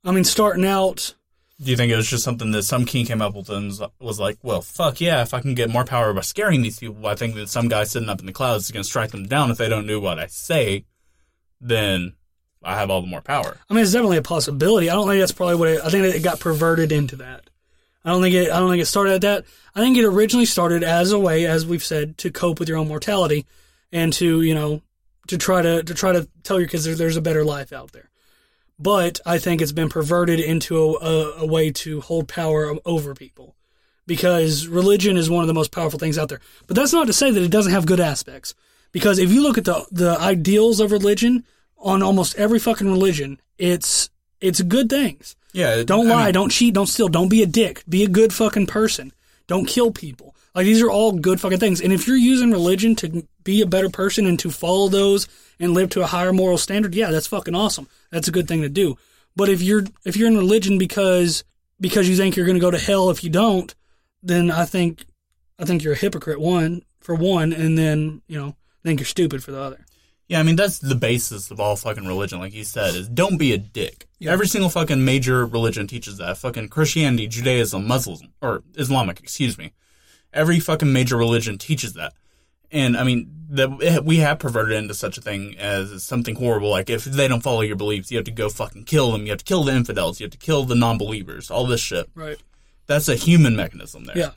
[0.05, 1.15] I mean, starting out,
[1.61, 3.82] Do you think it was just something that some king came up with and was-
[3.99, 7.05] was like, well, fuck yeah, if I can get more power by scaring these people,
[7.07, 9.26] I think that some guy sitting up in the clouds is going to strike them
[9.26, 10.86] down if they don't do what I say,
[11.59, 12.13] then
[12.63, 13.57] I have all the more power.
[13.70, 14.89] I mean, it's definitely a possibility.
[14.89, 17.49] I don't think that's probably what it, I think it got perverted into that.
[18.10, 18.51] I don't think it.
[18.51, 19.45] I don't think it started at that.
[19.76, 22.80] I think it originally started as a way, as we've said, to cope with your
[22.80, 23.45] own mortality
[23.91, 24.82] and to you know
[25.28, 27.91] to try to to try to tell your kids there, there's a better life out
[27.91, 28.10] there.
[28.80, 33.14] But I think it's been perverted into a, a, a way to hold power over
[33.14, 33.55] people
[34.07, 36.41] because religion is one of the most powerful things out there.
[36.66, 38.55] But that's not to say that it doesn't have good aspects.
[38.91, 41.45] Because if you look at the the ideals of religion
[41.78, 44.10] on almost every fucking religion, it's
[44.41, 45.36] it's good things.
[45.54, 47.84] Yeah, Don't I lie, mean, don't cheat, don't steal, don't be a dick.
[47.89, 49.12] Be a good fucking person.
[49.47, 50.36] Don't kill people.
[50.54, 51.82] Like these are all good fucking things.
[51.82, 55.28] And if you're using religion to be a better person and to follow those
[55.60, 57.88] and live to a higher moral standard, yeah, that's fucking awesome.
[58.12, 58.97] That's a good thing to do.
[59.36, 61.43] But if you're if you're in religion because
[61.80, 63.74] because you think you're going to go to hell if you don't,
[64.22, 65.06] then I think
[65.58, 69.43] I think you're a hypocrite one for one and then, you know, think you're stupid
[69.43, 69.86] for the other.
[70.30, 73.38] Yeah, I mean that's the basis of all fucking religion, like you said, is don't
[73.38, 74.08] be a dick.
[74.20, 74.32] Yeah.
[74.32, 76.38] Every single fucking major religion teaches that.
[76.38, 79.74] Fucking Christianity, Judaism, Muslim, or Islamic, excuse me.
[80.32, 82.14] Every fucking major religion teaches that.
[82.72, 86.70] And I mean, the, we have perverted into such a thing as something horrible.
[86.70, 89.24] Like if they don't follow your beliefs, you have to go fucking kill them.
[89.24, 90.20] You have to kill the infidels.
[90.20, 91.50] You have to kill the non-believers.
[91.50, 92.08] All this shit.
[92.14, 92.38] Right.
[92.86, 94.18] That's a human mechanism there.
[94.18, 94.32] Yeah.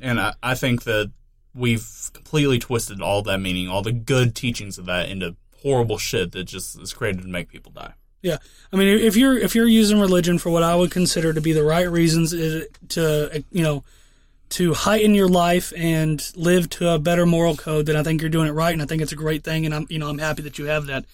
[0.00, 1.12] And I, I think that
[1.54, 6.32] we've completely twisted all that meaning, all the good teachings of that into horrible shit
[6.32, 7.94] that just is created to make people die.
[8.22, 8.38] Yeah,
[8.72, 11.52] I mean, if you're if you're using religion for what I would consider to be
[11.52, 13.84] the right reasons is to you know
[14.50, 18.30] to heighten your life and live to a better moral code, then I think you're
[18.30, 20.18] doing it right, and I think it's a great thing, and I'm you know I'm
[20.18, 21.04] happy that you have that.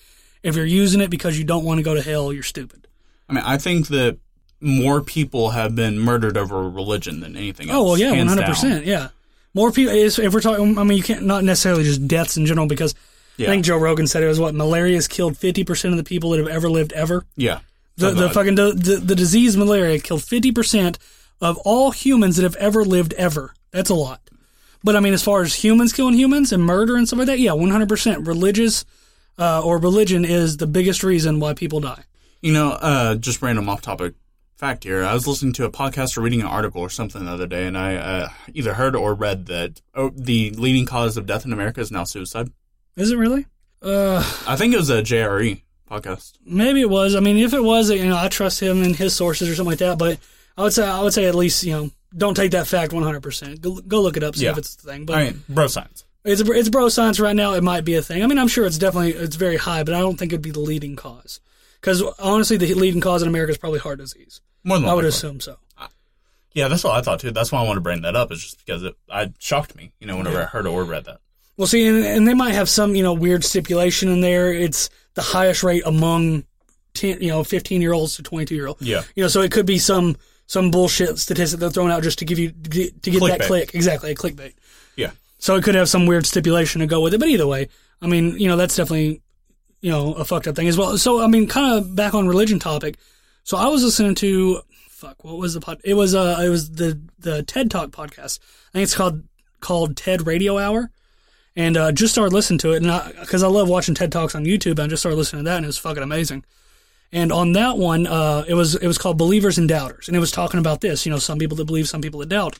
[0.44, 2.86] If you're using it because you don't want to go to hell, you're stupid.
[3.28, 4.18] I mean, I think that
[4.60, 7.76] more people have been murdered over religion than anything else.
[7.76, 9.08] Oh well, yeah, one hundred percent, yeah.
[9.54, 9.92] More people.
[9.94, 12.94] If we're talking, I mean, you can't not necessarily just deaths in general because
[13.38, 16.04] I think Joe Rogan said it was what malaria has killed fifty percent of the
[16.04, 17.24] people that have ever lived ever.
[17.36, 17.60] Yeah.
[17.96, 20.98] The, the fucking the, the, the disease malaria killed fifty percent
[21.40, 23.54] of all humans that have ever lived ever.
[23.72, 24.20] That's a lot.
[24.82, 27.38] But I mean, as far as humans killing humans and murder and stuff like that,
[27.38, 28.26] yeah, one hundred percent.
[28.26, 28.84] Religious
[29.38, 32.04] uh, or religion is the biggest reason why people die.
[32.40, 34.14] You know, uh, just random off topic
[34.60, 35.02] fact here.
[35.02, 37.66] I was listening to a podcast or reading an article or something the other day,
[37.66, 41.52] and I uh, either heard or read that oh, the leading cause of death in
[41.52, 42.50] America is now suicide.
[42.96, 43.46] Is it really?
[43.82, 46.34] Uh, I think it was a JRE podcast.
[46.44, 47.16] maybe it was.
[47.16, 49.70] I mean, if it was, you know, I trust him and his sources or something
[49.72, 49.96] like that.
[49.98, 50.18] But
[50.58, 53.02] I would say, I would say at least, you know, don't take that fact one
[53.02, 53.62] hundred percent.
[53.62, 54.50] Go look it up, see Yeah.
[54.52, 55.06] if it's the thing.
[55.06, 56.04] But I mean, bro science.
[56.22, 57.54] It's it's bro science right now.
[57.54, 58.22] It might be a thing.
[58.22, 60.50] I mean, I'm sure it's definitely it's very high, but I don't think it'd be
[60.50, 61.40] the leading cause.
[61.80, 64.40] Because honestly, the leading cause in America is probably heart disease.
[64.64, 65.08] More than I would likely.
[65.08, 65.56] assume so.
[66.52, 67.30] Yeah, that's what I thought too.
[67.30, 68.32] That's why I wanted to bring that up.
[68.32, 69.92] Is just because it, it shocked me.
[70.00, 71.20] You know, whenever I heard or read that.
[71.56, 74.52] Well, see, and, and they might have some you know weird stipulation in there.
[74.52, 76.44] It's the highest rate among
[76.94, 78.82] ten, you know, 15 year olds to 22 year olds.
[78.82, 79.02] Yeah.
[79.14, 80.16] You know, so it could be some
[80.46, 83.42] some bullshit statistic they're throwing out just to give you to get, to get that
[83.42, 83.74] click.
[83.74, 84.54] Exactly, a clickbait.
[84.96, 85.12] Yeah.
[85.38, 87.18] So it could have some weird stipulation to go with it.
[87.18, 87.68] But either way,
[88.02, 89.22] I mean, you know, that's definitely,
[89.80, 90.96] you know, a fucked up thing as well.
[90.98, 92.98] So, I mean, kind of back on religion topic.
[93.44, 95.80] So I was listening to, fuck, what was the pod?
[95.84, 98.38] It was, uh, it was the, the TED Talk podcast.
[98.68, 99.22] I think it's called,
[99.60, 100.90] called TED Radio Hour.
[101.56, 102.82] And, uh, just started listening to it.
[102.82, 104.72] And I, cause I love watching TED Talks on YouTube.
[104.72, 106.44] And I just started listening to that and it was fucking amazing.
[107.12, 110.06] And on that one, uh, it was, it was called Believers and Doubters.
[110.06, 112.28] And it was talking about this, you know, some people that believe, some people that
[112.28, 112.58] doubt.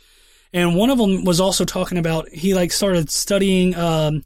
[0.52, 4.24] And one of them was also talking about he like started studying um,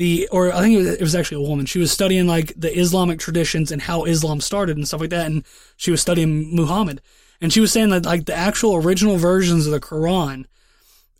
[0.00, 1.66] the or I think it was, actually a woman.
[1.66, 5.26] She was studying like the Islamic traditions and how Islam started and stuff like that.
[5.26, 5.44] And
[5.76, 7.02] she was studying Muhammad.
[7.42, 10.46] And she was saying that like the actual original versions of the Quran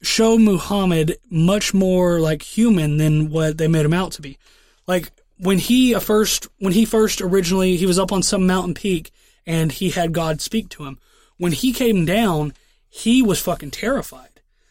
[0.01, 4.39] show Muhammad much more like human than what they made him out to be.
[4.87, 9.11] Like when he first when he first originally he was up on some mountain peak
[9.47, 10.99] and he had God speak to him.
[11.37, 12.55] When he came down,
[12.89, 14.30] he was fucking terrified.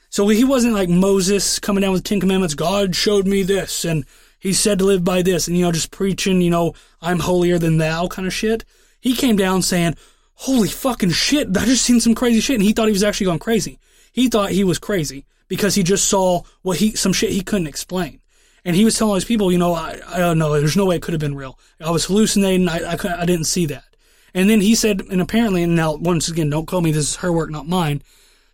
[0.09, 2.55] So he wasn't like Moses coming down with the Ten Commandments.
[2.55, 4.05] God showed me this, and
[4.39, 7.59] he said to live by this, and you know, just preaching, you know, I'm holier
[7.59, 8.65] than thou kind of shit.
[8.99, 9.95] He came down saying,
[10.33, 11.55] "Holy fucking shit!
[11.55, 13.79] I just seen some crazy shit," and he thought he was actually going crazy.
[14.11, 17.67] He thought he was crazy because he just saw what he some shit he couldn't
[17.67, 18.19] explain.
[18.65, 20.97] And he was telling these people, you know, I, I don't know, there's no way
[20.97, 21.57] it could have been real.
[21.79, 22.67] I was hallucinating.
[22.67, 23.85] I, I, I didn't see that.
[24.33, 26.91] And then he said, and apparently, and now once again, don't call me.
[26.91, 28.01] This is her work, not mine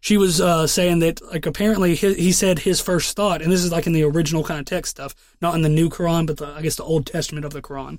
[0.05, 3.63] she was uh, saying that like apparently he, he said his first thought, and this
[3.63, 6.37] is like in the original kind of text stuff, not in the new Quran, but
[6.37, 7.97] the, I guess the Old Testament of the Quran.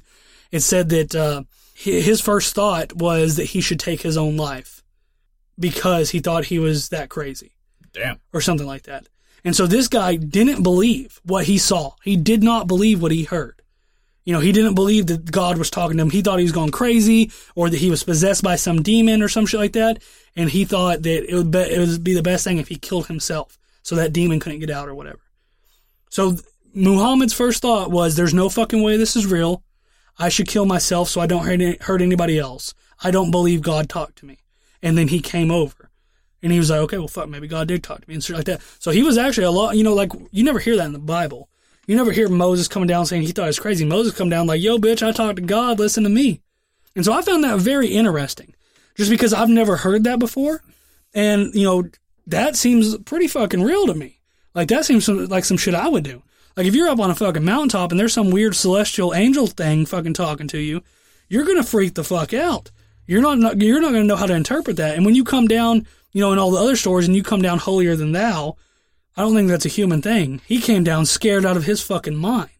[0.52, 1.42] It said that uh,
[1.74, 4.84] his first thought was that he should take his own life
[5.58, 7.56] because he thought he was that crazy
[7.92, 8.20] Damn.
[8.32, 9.08] or something like that.
[9.44, 11.94] And so this guy didn't believe what he saw.
[12.04, 13.55] He did not believe what he heard.
[14.26, 16.10] You know, he didn't believe that God was talking to him.
[16.10, 19.28] He thought he was going crazy or that he was possessed by some demon or
[19.28, 20.02] some shit like that.
[20.34, 22.74] And he thought that it would be, it would be the best thing if he
[22.74, 25.20] killed himself so that demon couldn't get out or whatever.
[26.10, 26.36] So
[26.74, 29.62] Muhammad's first thought was, there's no fucking way this is real.
[30.18, 32.74] I should kill myself so I don't hurt, any- hurt anybody else.
[33.02, 34.38] I don't believe God talked to me.
[34.82, 35.90] And then he came over.
[36.42, 38.36] And he was like, okay, well, fuck, maybe God did talk to me and shit
[38.36, 38.60] like that.
[38.80, 40.98] So he was actually a lot, you know, like, you never hear that in the
[40.98, 41.48] Bible.
[41.86, 43.84] You never hear Moses coming down saying he thought it was crazy.
[43.84, 46.40] Moses come down like, yo, bitch, I talked to God, listen to me.
[46.96, 48.54] And so I found that very interesting
[48.96, 50.62] just because I've never heard that before.
[51.14, 51.88] And, you know,
[52.26, 54.20] that seems pretty fucking real to me.
[54.54, 56.22] Like, that seems some, like some shit I would do.
[56.56, 59.86] Like, if you're up on a fucking mountaintop and there's some weird celestial angel thing
[59.86, 60.82] fucking talking to you,
[61.28, 62.70] you're gonna freak the fuck out.
[63.06, 64.96] You're not, you're not gonna know how to interpret that.
[64.96, 67.42] And when you come down, you know, in all the other stories, and you come
[67.42, 68.56] down holier than thou,
[69.16, 70.40] I don't think that's a human thing.
[70.46, 72.50] He came down scared out of his fucking mind,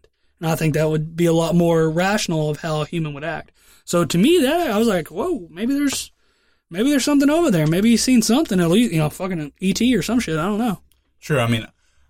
[0.41, 3.25] and I think that would be a lot more rational of how a human would
[3.25, 3.53] act.
[3.85, 6.11] So to me, that I was like, whoa, maybe there's,
[6.71, 7.67] maybe there's something over there.
[7.67, 10.39] Maybe he's seen something at least, you know, fucking ET or some shit.
[10.39, 10.81] I don't know.
[11.19, 11.41] Sure.
[11.41, 11.67] I mean,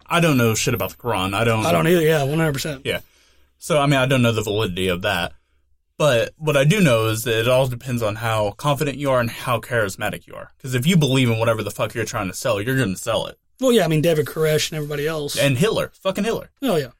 [0.06, 1.34] I don't know shit about the Quran.
[1.34, 1.66] I don't.
[1.66, 2.02] I don't either.
[2.02, 2.82] Yeah, one hundred percent.
[2.84, 3.00] Yeah.
[3.58, 5.32] So I mean, I don't know the validity of that.
[5.98, 9.20] But what I do know is that it all depends on how confident you are
[9.20, 10.52] and how charismatic you are.
[10.56, 13.00] Because if you believe in whatever the fuck you're trying to sell, you're going to
[13.00, 13.38] sell it.
[13.60, 15.38] Well, yeah, I mean David Koresh and everybody else.
[15.38, 16.50] And Hitler, fucking Hitler.
[16.62, 16.90] Oh yeah,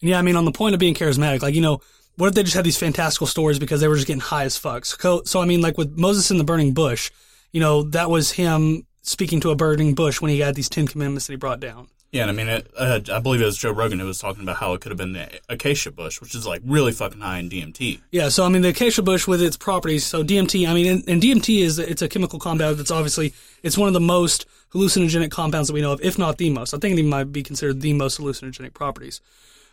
[0.00, 0.18] yeah.
[0.18, 1.80] I mean, on the point of being charismatic, like you know,
[2.16, 4.56] what if they just had these fantastical stories because they were just getting high as
[4.56, 4.84] fuck?
[4.84, 7.10] So, so I mean, like with Moses in the burning bush,
[7.52, 10.86] you know, that was him speaking to a burning bush when he got these Ten
[10.86, 11.88] Commandments that he brought down.
[12.10, 14.42] Yeah, and I mean, it, uh, I believe it was Joe Rogan who was talking
[14.42, 17.38] about how it could have been the acacia bush, which is like really fucking high
[17.38, 18.00] in DMT.
[18.10, 20.06] Yeah, so I mean, the acacia bush with its properties.
[20.06, 23.76] So DMT, I mean, and, and DMT is it's a chemical compound that's obviously it's
[23.76, 26.72] one of the most hallucinogenic compounds that we know of, if not the most.
[26.72, 29.20] I think it might be considered the most hallucinogenic properties.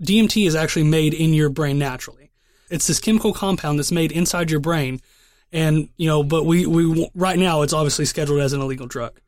[0.04, 2.32] DMT is actually made in your brain naturally.
[2.70, 5.00] It's this chemical compound that's made inside your brain,
[5.54, 9.22] and you know, but we we right now it's obviously scheduled as an illegal drug.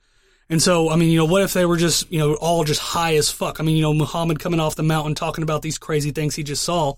[0.50, 2.80] And so, I mean, you know, what if they were just, you know, all just
[2.80, 3.60] high as fuck?
[3.60, 6.44] I mean, you know, Muhammad coming off the mountain talking about these crazy things he
[6.44, 6.94] just saw.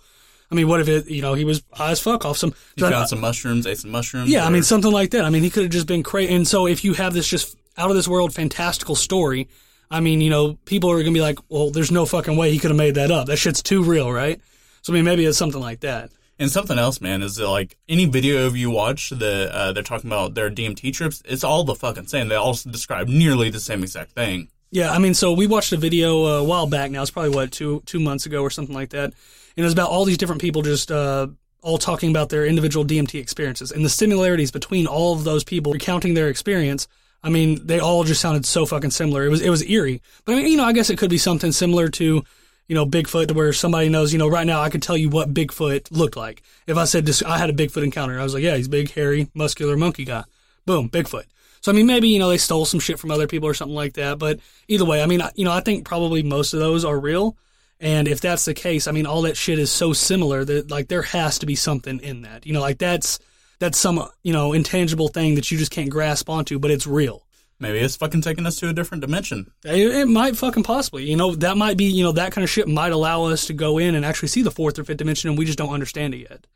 [0.51, 2.53] I mean, what if it, you know, he was high as fuck off some.
[2.75, 4.29] He found some mushrooms, ate some mushrooms.
[4.29, 5.25] Yeah, I mean, something like that.
[5.25, 6.33] I mean, he could have just been crazy.
[6.33, 9.47] And so, if you have this just out of this world fantastical story,
[9.91, 12.51] I mean, you know, people are going to be like, well, there's no fucking way
[12.51, 13.27] he could have made that up.
[13.27, 14.39] That shit's too real, right?
[14.81, 16.11] So, I mean, maybe it's something like that.
[16.39, 20.09] And something else, man, is like any video of you watch that uh, they're talking
[20.09, 22.29] about their DMT trips, it's all the fucking same.
[22.29, 24.47] They all describe nearly the same exact thing.
[24.71, 27.01] Yeah, I mean, so we watched a video uh, a while back now.
[27.01, 29.13] It's probably what two two months ago or something like that, and
[29.57, 31.27] it was about all these different people just uh,
[31.61, 35.73] all talking about their individual DMT experiences and the similarities between all of those people
[35.73, 36.87] recounting their experience.
[37.21, 39.25] I mean, they all just sounded so fucking similar.
[39.25, 41.17] It was it was eerie, but I mean, you know, I guess it could be
[41.17, 42.23] something similar to
[42.69, 44.13] you know Bigfoot, to where somebody knows.
[44.13, 47.09] You know, right now I could tell you what Bigfoot looked like if I said
[47.25, 48.17] I had a Bigfoot encounter.
[48.17, 50.23] I was like, yeah, he's big, hairy, muscular monkey guy.
[50.65, 51.25] Boom, Bigfoot.
[51.61, 53.75] So I mean, maybe you know they stole some shit from other people or something
[53.75, 54.19] like that.
[54.19, 57.35] But either way, I mean, you know, I think probably most of those are real.
[57.81, 60.89] And if that's the case, I mean, all that shit is so similar that like
[60.89, 62.45] there has to be something in that.
[62.45, 63.19] You know, like that's
[63.57, 67.25] that's some you know intangible thing that you just can't grasp onto, but it's real.
[67.59, 69.51] Maybe it's fucking taking us to a different dimension.
[69.65, 72.49] It, it might fucking possibly, you know, that might be, you know, that kind of
[72.49, 75.29] shit might allow us to go in and actually see the fourth or fifth dimension,
[75.29, 76.47] and we just don't understand it yet.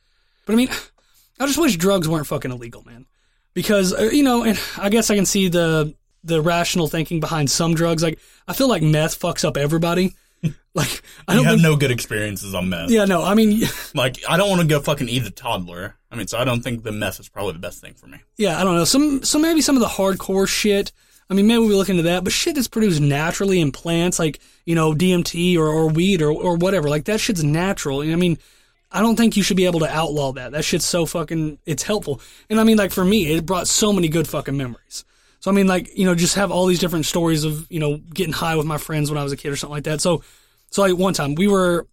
[0.46, 0.70] But I mean,
[1.40, 3.06] I just wish drugs weren't fucking illegal, man.
[3.54, 5.94] Because uh, you know, and I guess I can see the
[6.24, 8.02] the rational thinking behind some drugs.
[8.02, 10.16] Like I feel like meth fucks up everybody.
[10.74, 12.90] like I don't have think, no good experiences on meth.
[12.92, 13.24] yeah, no.
[13.24, 13.62] I mean,
[13.96, 15.96] Like, I don't want to go fucking eat a toddler.
[16.12, 18.20] I mean, so I don't think the meth is probably the best thing for me.
[18.38, 18.86] yeah, I don't know.
[18.86, 20.92] Some so maybe some of the hardcore shit.
[21.30, 24.40] I mean, maybe we look into that, but shit that's produced naturally in plants, like
[24.66, 28.02] you know DMT or, or weed or or whatever, like that shit's natural.
[28.02, 28.38] I mean,
[28.92, 30.52] I don't think you should be able to outlaw that.
[30.52, 32.22] That shit's so fucking it's helpful.
[32.50, 35.06] And I mean, like for me, it brought so many good fucking memories.
[35.44, 37.98] So I mean, like you know, just have all these different stories of you know
[37.98, 40.00] getting high with my friends when I was a kid or something like that.
[40.00, 40.24] So
[40.72, 41.86] so like one time we were,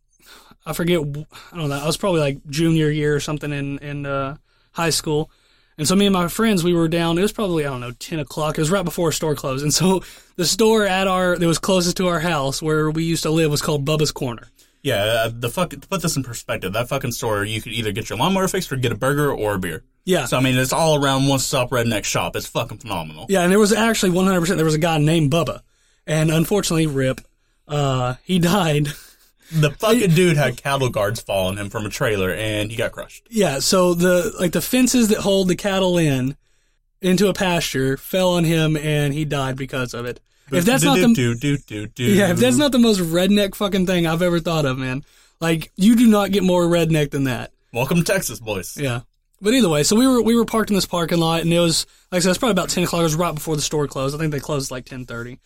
[0.64, 4.06] I forget, I don't know, I was probably like junior year or something in in
[4.06, 4.36] uh,
[4.70, 5.32] high school.
[5.76, 7.18] And so me and my friends, we were down.
[7.18, 8.56] It was probably I don't know ten o'clock.
[8.56, 9.64] It was right before store closed.
[9.64, 10.04] And so
[10.36, 13.50] the store at our that was closest to our house where we used to live
[13.50, 14.46] was called Bubba's Corner.
[14.82, 15.70] Yeah, uh, the fuck.
[15.70, 18.72] To put this in perspective, that fucking store, you could either get your lawnmower fixed
[18.72, 19.82] or get a burger or a beer.
[20.06, 22.34] Yeah, So I mean, it's all around one stop redneck shop.
[22.34, 23.26] It's fucking phenomenal.
[23.28, 23.42] yeah.
[23.42, 24.56] And there was actually one hundred percent.
[24.56, 25.60] There was a guy named Bubba,
[26.06, 27.20] and unfortunately, Rip,
[27.68, 28.88] uh, he died.
[29.52, 33.26] The fucking dude had cattle guards following him from a trailer, and he got crushed.
[33.30, 36.36] Yeah, so the like the fences that hold the cattle in
[37.02, 40.20] into a pasture fell on him, and he died because of it.
[40.52, 41.14] If that's not the.
[41.96, 45.04] Yeah, if that's not the most redneck fucking thing I've ever thought of, man.
[45.40, 47.52] Like, you do not get more redneck than that.
[47.72, 48.76] welcome to Texas, boys.
[48.76, 49.00] Yeah.
[49.40, 51.60] But either way, so we were we were parked in this parking lot, and it
[51.60, 53.00] was like I said, it's probably about ten o'clock.
[53.00, 54.14] It was right before the store closed.
[54.14, 55.38] I think they closed like ten thirty,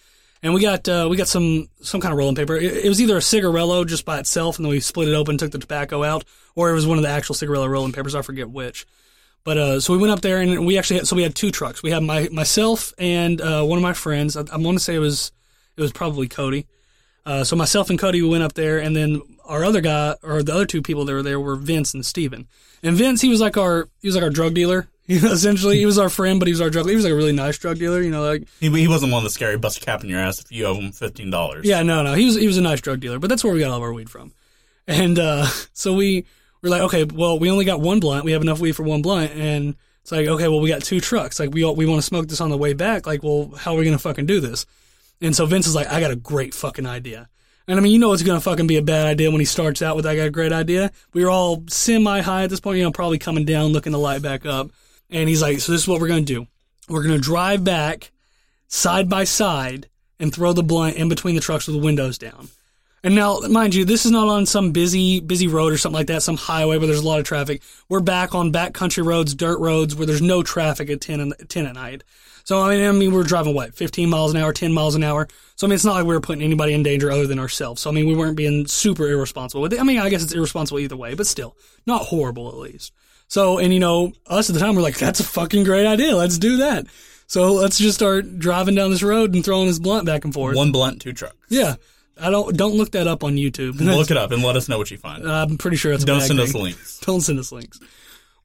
[0.42, 2.56] and we got uh, we got some some kind of rolling paper.
[2.56, 5.38] It, it was either a cigarello just by itself, and then we split it open,
[5.38, 6.24] took the tobacco out,
[6.56, 8.16] or it was one of the actual cigarello rolling papers.
[8.16, 8.84] I forget which.
[9.44, 11.50] But uh, so we went up there, and we actually had, so we had two
[11.50, 11.82] trucks.
[11.82, 14.36] We had my myself and uh, one of my friends.
[14.36, 15.32] I, I want to say it was
[15.76, 16.66] it was probably Cody.
[17.26, 20.42] Uh, so myself and Cody we went up there, and then our other guy or
[20.42, 22.46] the other two people that were there were Vince and Steven.
[22.82, 24.88] And Vince, he was like our he was like our drug dealer.
[25.06, 26.88] You know, essentially, he was our friend, but he was our drug.
[26.88, 28.00] He was like a really nice drug dealer.
[28.00, 30.18] You know, like He, he wasn't one of the scary bust a cap in your
[30.18, 31.66] ass if you owe him fifteen dollars.
[31.66, 33.18] yeah, no, no, he was he was a nice drug dealer.
[33.18, 34.32] But that's where we got all of our weed from.
[34.88, 36.24] And uh, so we
[36.68, 38.24] were like, okay, well, we only got one blunt.
[38.24, 41.00] We have enough weed for one blunt, and it's like, okay, well, we got two
[41.00, 41.38] trucks.
[41.38, 43.06] Like we all, we want to smoke this on the way back.
[43.06, 44.66] Like, well, how are we gonna fucking do this?
[45.20, 47.28] And so Vince is like, I got a great fucking idea.
[47.66, 49.80] And I mean, you know, it's to fucking be a bad idea when he starts
[49.80, 50.90] out with, I got a great idea.
[51.14, 53.98] We were all semi high at this point, you know, probably coming down, looking to
[53.98, 54.70] light back up.
[55.08, 56.46] And he's like, so this is what we're to do.
[56.88, 58.10] We're to drive back
[58.68, 59.88] side by side
[60.20, 62.48] and throw the blunt in between the trucks with the windows down.
[63.04, 66.06] And now, mind you, this is not on some busy, busy road or something like
[66.06, 67.60] that, some highway where there's a lot of traffic.
[67.90, 71.66] We're back on backcountry roads, dirt roads where there's no traffic at 10, and 10
[71.66, 72.02] at night.
[72.44, 75.04] So, I mean, I mean, we're driving what, 15 miles an hour, 10 miles an
[75.04, 75.28] hour.
[75.54, 77.82] So, I mean, it's not like we were putting anybody in danger other than ourselves.
[77.82, 79.80] So, I mean, we weren't being super irresponsible with it.
[79.80, 82.94] I mean, I guess it's irresponsible either way, but still, not horrible at least.
[83.28, 86.16] So, and you know, us at the time, we're like, that's a fucking great idea.
[86.16, 86.86] Let's do that.
[87.26, 90.56] So let's just start driving down this road and throwing this blunt back and forth.
[90.56, 91.36] One blunt, two trucks.
[91.50, 91.74] Yeah.
[92.20, 93.80] I don't don't look that up on YouTube.
[93.80, 95.28] Look it up and let us know what you find.
[95.28, 96.98] I'm pretty sure it's Don't send us links.
[97.06, 97.80] Don't send us links.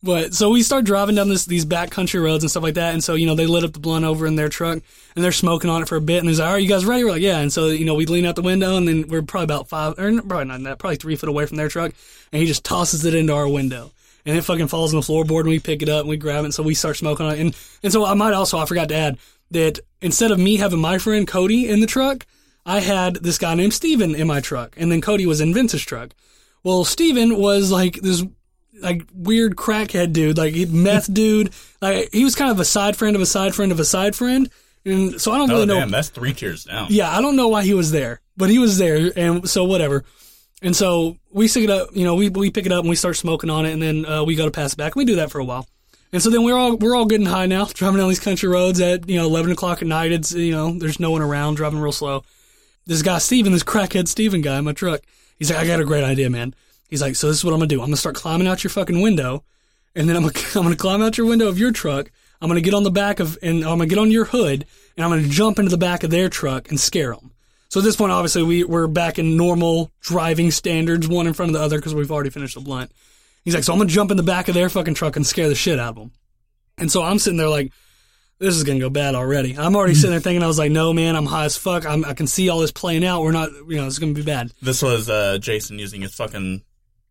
[0.02, 3.04] But so we start driving down this these backcountry roads and stuff like that, and
[3.04, 4.82] so you know they lit up the blunt over in their truck
[5.16, 6.86] and they're smoking on it for a bit, and he's like, "All right, you guys
[6.86, 9.08] ready?" We're like, "Yeah." And so you know we lean out the window, and then
[9.10, 11.92] we're probably about five or probably not that, probably three foot away from their truck,
[12.32, 13.92] and he just tosses it into our window,
[14.26, 16.44] and it fucking falls on the floorboard, and we pick it up and we grab
[16.44, 18.66] it, and so we start smoking on it, and and so I might also I
[18.66, 19.18] forgot to add
[19.52, 22.26] that instead of me having my friend Cody in the truck,
[22.70, 25.82] I had this guy named Steven in my truck, and then Cody was in Vince's
[25.84, 26.12] truck.
[26.64, 28.24] Well, Steven was like this
[28.82, 31.52] like weird crackhead dude, like meth dude.
[31.82, 34.16] Like he was kind of a side friend of a side friend of a side
[34.16, 34.50] friend,
[34.86, 35.80] and so I don't Oh really know.
[35.80, 36.88] damn, that's three tiers down.
[36.92, 40.04] Yeah, I don't know why he was there, but he was there, and so whatever.
[40.62, 42.96] And so we pick it up, you know, we we pick it up and we
[42.96, 44.94] start smoking on it, and then uh, we go to pass it back.
[44.96, 45.68] And we do that for a while,
[46.14, 48.80] and so then we're all we're all getting high now, driving down these country roads
[48.80, 50.12] at you know eleven o'clock at night.
[50.12, 52.24] It's you know there's no one around, driving real slow.
[52.90, 55.02] This guy Steven, this crackhead Steven guy in my truck,
[55.38, 56.56] he's like, I got a great idea, man.
[56.88, 57.82] He's like, so this is what I'm gonna do.
[57.82, 59.44] I'm gonna start climbing out your fucking window,
[59.96, 62.10] and then I'm gonna I'm gonna climb out your window of your truck.
[62.42, 64.66] I'm gonna get on the back of and I'm gonna get on your hood,
[64.98, 67.30] and I'm gonna jump into the back of their truck and scare them.
[67.70, 71.52] So at this point, obviously, we we're back in normal driving standards, one in front
[71.52, 72.92] of the other, because we've already finished the blunt.
[73.46, 75.48] He's like, so I'm gonna jump in the back of their fucking truck and scare
[75.48, 76.12] the shit out of them.
[76.80, 77.72] And so I'm sitting there like,
[78.40, 79.58] this is gonna go bad already.
[79.58, 81.86] I'm already sitting there thinking, I was like, no man, I'm high as fuck.
[81.86, 83.22] I'm, I can see all this playing out.
[83.22, 84.52] We're not, you know, it's gonna be bad.
[84.62, 86.64] This was uh, Jason using his fucking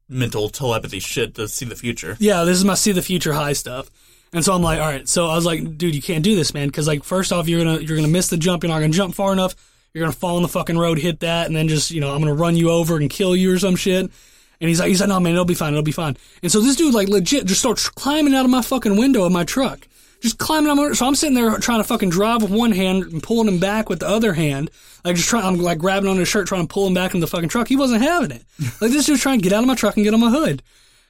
[0.08, 2.16] mental telepathy shit to see the future.
[2.18, 3.90] yeah, this is my see the future high stuff.
[4.32, 5.08] And so I'm like, all right.
[5.08, 7.64] So I was like, dude, you can't do this, man, because like first off, you're
[7.64, 8.62] gonna you're gonna miss the jump.
[8.62, 9.54] You're not gonna jump far enough.
[9.94, 12.20] You're gonna fall on the fucking road, hit that, and then just you know I'm
[12.20, 14.10] gonna run you over and kill you or some shit.
[14.60, 16.16] And he's like, he's like, no man, it'll be fine, it'll be fine.
[16.42, 19.32] And so this dude like legit just starts climbing out of my fucking window of
[19.32, 19.87] my truck.
[20.20, 23.22] Just climbing my, so I'm sitting there trying to fucking drive with one hand and
[23.22, 24.70] pulling him back with the other hand.
[25.04, 27.20] Like just trying, I'm like grabbing on his shirt trying to pull him back in
[27.20, 27.68] the fucking truck.
[27.68, 28.44] He wasn't having it.
[28.80, 30.62] Like this dude's trying to get out of my truck and get on my hood.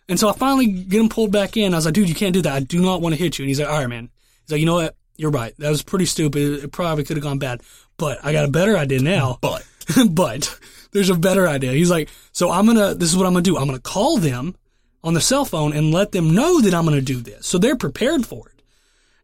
[0.09, 1.74] And so I finally get him pulled back in.
[1.74, 2.52] I was like, dude, you can't do that.
[2.52, 3.44] I do not want to hit you.
[3.44, 4.11] And he's like, all right, man.
[4.42, 4.96] He's like, you know what?
[5.16, 5.54] You're right.
[5.59, 6.64] That was pretty stupid.
[6.64, 7.62] It probably could have gone bad.
[7.96, 9.38] But I got a better idea now.
[9.42, 9.66] But
[10.11, 10.59] but
[10.92, 11.72] there's a better idea.
[11.72, 12.94] He's like, so I'm gonna.
[12.94, 13.56] This is what I'm gonna do.
[13.56, 14.54] I'm gonna call them
[15.02, 17.76] on the cell phone and let them know that I'm gonna do this, so they're
[17.76, 18.57] prepared for it.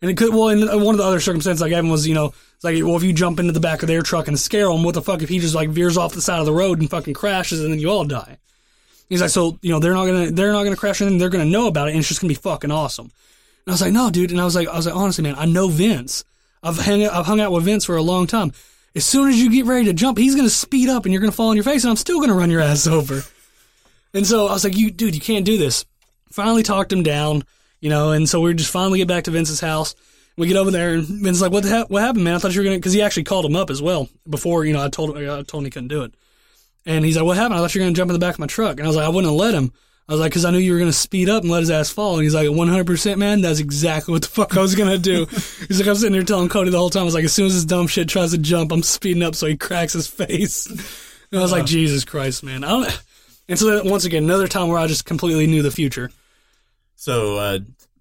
[0.04, 0.34] And it could.
[0.34, 2.74] Well, in one of the other circumstances I gave him was, you know, it's like,
[2.84, 5.00] well, if you jump into the back of their truck and scare them, what the
[5.00, 7.64] fuck if he just like veers off the side of the road and fucking crashes
[7.64, 8.36] and then you all die?
[9.08, 11.46] He's like, so you know, they're not gonna they're not gonna crash and they're gonna
[11.46, 13.06] know about it and it's just gonna be fucking awesome.
[13.06, 13.12] And
[13.68, 14.30] I was like, no, dude.
[14.30, 16.22] And I was like, I was like, honestly, man, I know Vince.
[16.62, 18.52] I've hung I've hung out with Vince for a long time.
[18.94, 21.32] As soon as you get ready to jump, he's gonna speed up and you're gonna
[21.32, 23.22] fall on your face, and I'm still gonna run your ass over.
[24.12, 25.86] And so I was like, you, dude, you can't do this.
[26.30, 27.44] Finally talked him down,
[27.84, 29.94] you know, and so we just finally get back to Vince's house.
[30.38, 32.34] We get over there, and Vince's like, what the hell, what happened, man?
[32.34, 34.72] I thought you were gonna, cause he actually called him up as well before, you
[34.72, 36.14] know, I told him, I told him he couldn't do it.
[36.86, 37.56] And he's like, what happened?
[37.56, 38.78] I thought you were gonna jump in the back of my truck.
[38.78, 39.70] And I was like, I wouldn't have let him.
[40.08, 41.90] I was like, cause I knew you were gonna speed up and let his ass
[41.90, 42.14] fall.
[42.14, 45.26] And he's like, 100% man, that's exactly what the fuck I was gonna do.
[45.26, 47.02] he's like, I'm sitting here telling Cody the whole time.
[47.02, 49.34] I was like, as soon as this dumb shit tries to jump, I'm speeding up
[49.34, 50.64] so he cracks his face.
[50.66, 52.64] And I was like, Jesus Christ, man.
[52.64, 53.02] I don't,
[53.46, 56.10] and so then, once again, another time where I just completely knew the future.
[57.04, 57.58] So uh,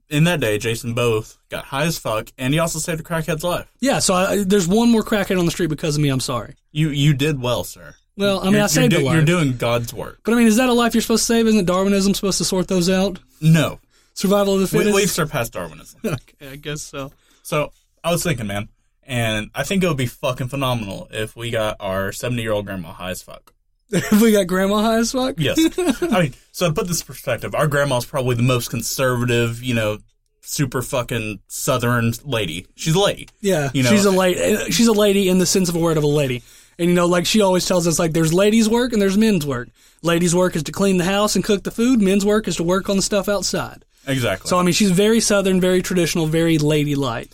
[0.09, 3.43] in that day, Jason both got high as fuck, and he also saved a crackhead's
[3.43, 3.69] life.
[3.81, 6.07] Yeah, so I, there's one more crackhead on the street because of me.
[6.09, 6.55] I'm sorry.
[6.71, 7.95] You you did well, sir.
[8.15, 9.15] Well, I mean, You're- I saved you're, a life.
[9.15, 10.19] You're doing God's work.
[10.23, 11.47] but I mean, is that a life you're supposed to save?
[11.47, 13.19] Isn't Darwinism supposed to sort those out?
[13.41, 13.79] No,
[14.13, 14.95] Survival of the we, fittest.
[14.95, 15.99] we've surpassed Darwinism.
[16.05, 17.11] okay, I guess so.
[17.41, 17.71] So
[18.03, 18.69] I was thinking, man,
[19.03, 22.65] and I think it would be fucking phenomenal if we got our 70 year old
[22.65, 23.52] grandma high as fuck.
[24.21, 25.35] we got grandma high as fuck.
[25.37, 25.57] Yes.
[26.01, 29.73] I mean, so to put this in perspective, our grandma's probably the most conservative, you
[29.75, 29.99] know,
[30.41, 32.65] super fucking southern lady.
[32.75, 33.29] She's a lady.
[33.41, 34.39] Yeah, You know- she's a eh, lady.
[34.41, 36.43] Eh, she's a lady in the sense of a word of a lady.
[36.79, 39.45] And you know, like she always tells us, like there's ladies' work and there's men's
[39.45, 39.69] work.
[40.01, 42.01] Ladies' work is to clean the house and cook the food.
[42.01, 43.85] Men's work is to work on the stuff outside.
[44.07, 44.49] Exactly.
[44.49, 47.29] So I mean, she's very southern, very traditional, very ladylike.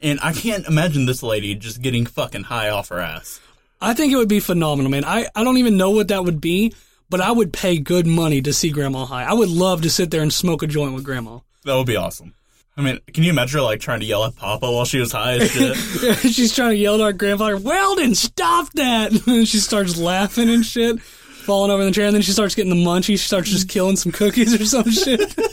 [0.00, 3.40] and I can't imagine this lady just getting fucking high off her ass.
[3.80, 5.04] I think it would be phenomenal, man.
[5.04, 6.74] I, I don't even know what that would be,
[7.10, 9.24] but I would pay good money to see Grandma high.
[9.24, 11.40] I would love to sit there and smoke a joint with Grandma.
[11.64, 12.34] That would be awesome.
[12.76, 15.12] I mean, can you imagine her like trying to yell at Papa while she was
[15.12, 15.76] high as shit?
[16.32, 19.12] She's trying to yell at our grandfather, Weldon, stop that!
[19.28, 22.54] And she starts laughing and shit, falling over in the chair, and then she starts
[22.56, 23.04] getting the munchies.
[23.04, 25.34] She starts just killing some cookies or some shit.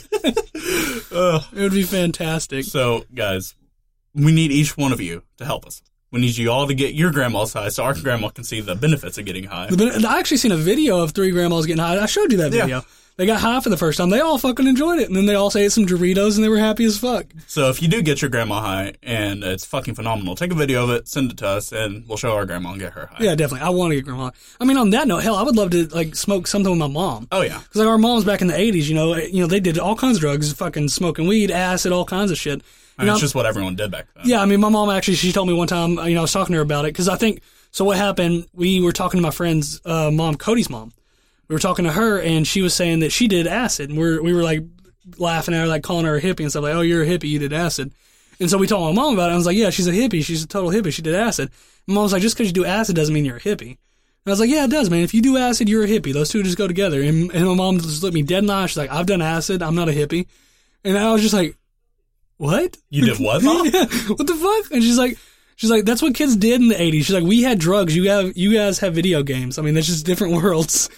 [1.14, 2.64] It would be fantastic.
[2.64, 3.54] So, guys,
[4.14, 5.82] we need each one of you to help us.
[6.12, 8.74] We need you all to get your grandma's high so our grandma can see the
[8.74, 9.68] benefits of getting high.
[9.70, 11.98] I actually seen a video of three grandmas getting high.
[11.98, 12.66] I showed you that video.
[12.66, 12.80] Yeah.
[13.16, 14.08] They got high for the first time.
[14.10, 16.58] They all fucking enjoyed it, and then they all ate some Doritos, and they were
[16.58, 17.26] happy as fuck.
[17.46, 20.84] So, if you do get your grandma high and it's fucking phenomenal, take a video
[20.84, 23.24] of it, send it to us, and we'll show our grandma and get her high.
[23.24, 23.66] Yeah, definitely.
[23.66, 24.24] I want to get grandma.
[24.24, 24.32] high.
[24.60, 26.86] I mean, on that note, hell, I would love to like smoke something with my
[26.88, 27.28] mom.
[27.30, 27.58] Oh, yeah.
[27.58, 29.78] Because like our moms back in the '80s, you know, eh, you know, they did
[29.78, 32.62] all kinds of drugs, fucking smoking weed, acid, all kinds of shit.
[32.98, 34.24] I mean, know, it's just what everyone did back then.
[34.26, 36.32] yeah, I mean, my mom actually, she told me one time, you know, I was
[36.32, 37.84] talking to her about it because I think so.
[37.84, 38.46] What happened?
[38.52, 40.92] We were talking to my friend's uh, mom, Cody's mom.
[41.48, 44.22] We were talking to her, and she was saying that she did acid, and we're
[44.22, 44.62] we were like
[45.18, 47.28] laughing at her, like calling her a hippie and stuff, like, "Oh, you're a hippie,
[47.28, 47.92] you did acid."
[48.40, 49.34] And so we told my mom about it.
[49.34, 50.24] I was like, "Yeah, she's a hippie.
[50.24, 50.92] She's a total hippie.
[50.92, 51.50] She did acid."
[51.86, 53.78] My mom was like, "Just because you do acid doesn't mean you're a hippie."
[54.24, 55.00] And I was like, "Yeah, it does, man.
[55.00, 56.12] If you do acid, you're a hippie.
[56.12, 58.52] Those two just go together." And, and my mom just looked me dead in the
[58.52, 58.66] eye.
[58.66, 59.62] She's like, "I've done acid.
[59.62, 60.26] I'm not a hippie."
[60.84, 61.56] And I was just like,
[62.36, 63.66] "What?" You did what, Mom?
[63.72, 64.72] yeah, what the fuck?
[64.72, 65.18] And she's like,
[65.56, 66.92] she's like, that's what kids did in the '80s.
[67.04, 67.94] She's like, we had drugs.
[67.96, 69.58] You have, you guys have video games.
[69.58, 70.88] I mean, that's just different worlds.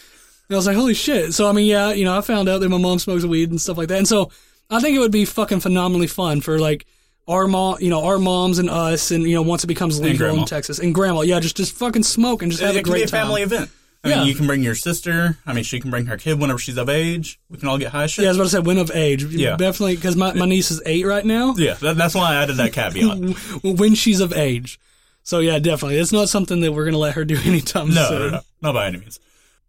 [0.48, 1.32] And I was like, holy shit.
[1.34, 3.60] So I mean, yeah, you know, I found out that my mom smokes weed and
[3.60, 3.98] stuff like that.
[3.98, 4.30] And so
[4.70, 6.86] I think it would be fucking phenomenally fun for like
[7.26, 10.36] our mom, you know, our moms and us, and you know, once it becomes legal
[10.36, 12.92] in Texas, and grandma, yeah, just just fucking smoke and just have it a can
[12.92, 13.52] be great a family time.
[13.52, 13.70] event.
[14.04, 14.18] I Yeah.
[14.18, 15.38] mean, you can bring your sister.
[15.46, 17.40] I mean, she can bring her kid whenever she's of age.
[17.48, 18.24] We can all get high shit.
[18.24, 19.24] Yeah, I was about to say when of age.
[19.24, 19.56] Yeah.
[19.56, 21.54] definitely because my, my niece is eight right now.
[21.56, 23.62] Yeah, that, that's why I added that caveat.
[23.64, 24.78] when she's of age.
[25.22, 28.18] So yeah, definitely, it's not something that we're gonna let her do anytime No, soon.
[28.18, 29.18] no, no, not by any means.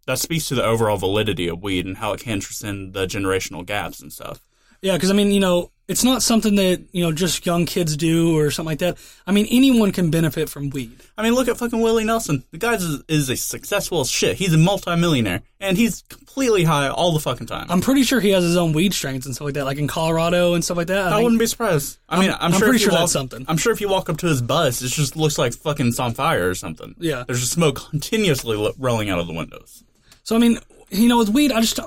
[0.06, 3.64] That speaks to the overall validity of weed and how it can transcend the generational
[3.64, 4.40] gaps and stuff.
[4.82, 7.96] Yeah, because I mean, you know, it's not something that you know just young kids
[7.96, 8.98] do or something like that.
[9.26, 10.92] I mean, anyone can benefit from weed.
[11.16, 12.42] I mean, look at fucking Willie Nelson.
[12.50, 14.36] The guy is, is a successful as shit.
[14.36, 17.66] He's a multimillionaire, and he's completely high all the fucking time.
[17.70, 19.86] I'm pretty sure he has his own weed strains and stuff like that, like in
[19.86, 21.04] Colorado and stuff like that.
[21.04, 21.98] I I think- wouldn't be surprised.
[22.08, 23.44] I mean, I'm, I'm sure pretty if you sure walk, that's something.
[23.48, 26.00] I'm sure if you walk up to his bus, it just looks like fucking it's
[26.00, 26.94] on fire or something.
[26.98, 27.24] Yeah.
[27.26, 29.84] there's just smoke continuously rolling out of the windows.
[30.24, 30.58] So I mean,
[30.90, 31.78] you know, with weed, I just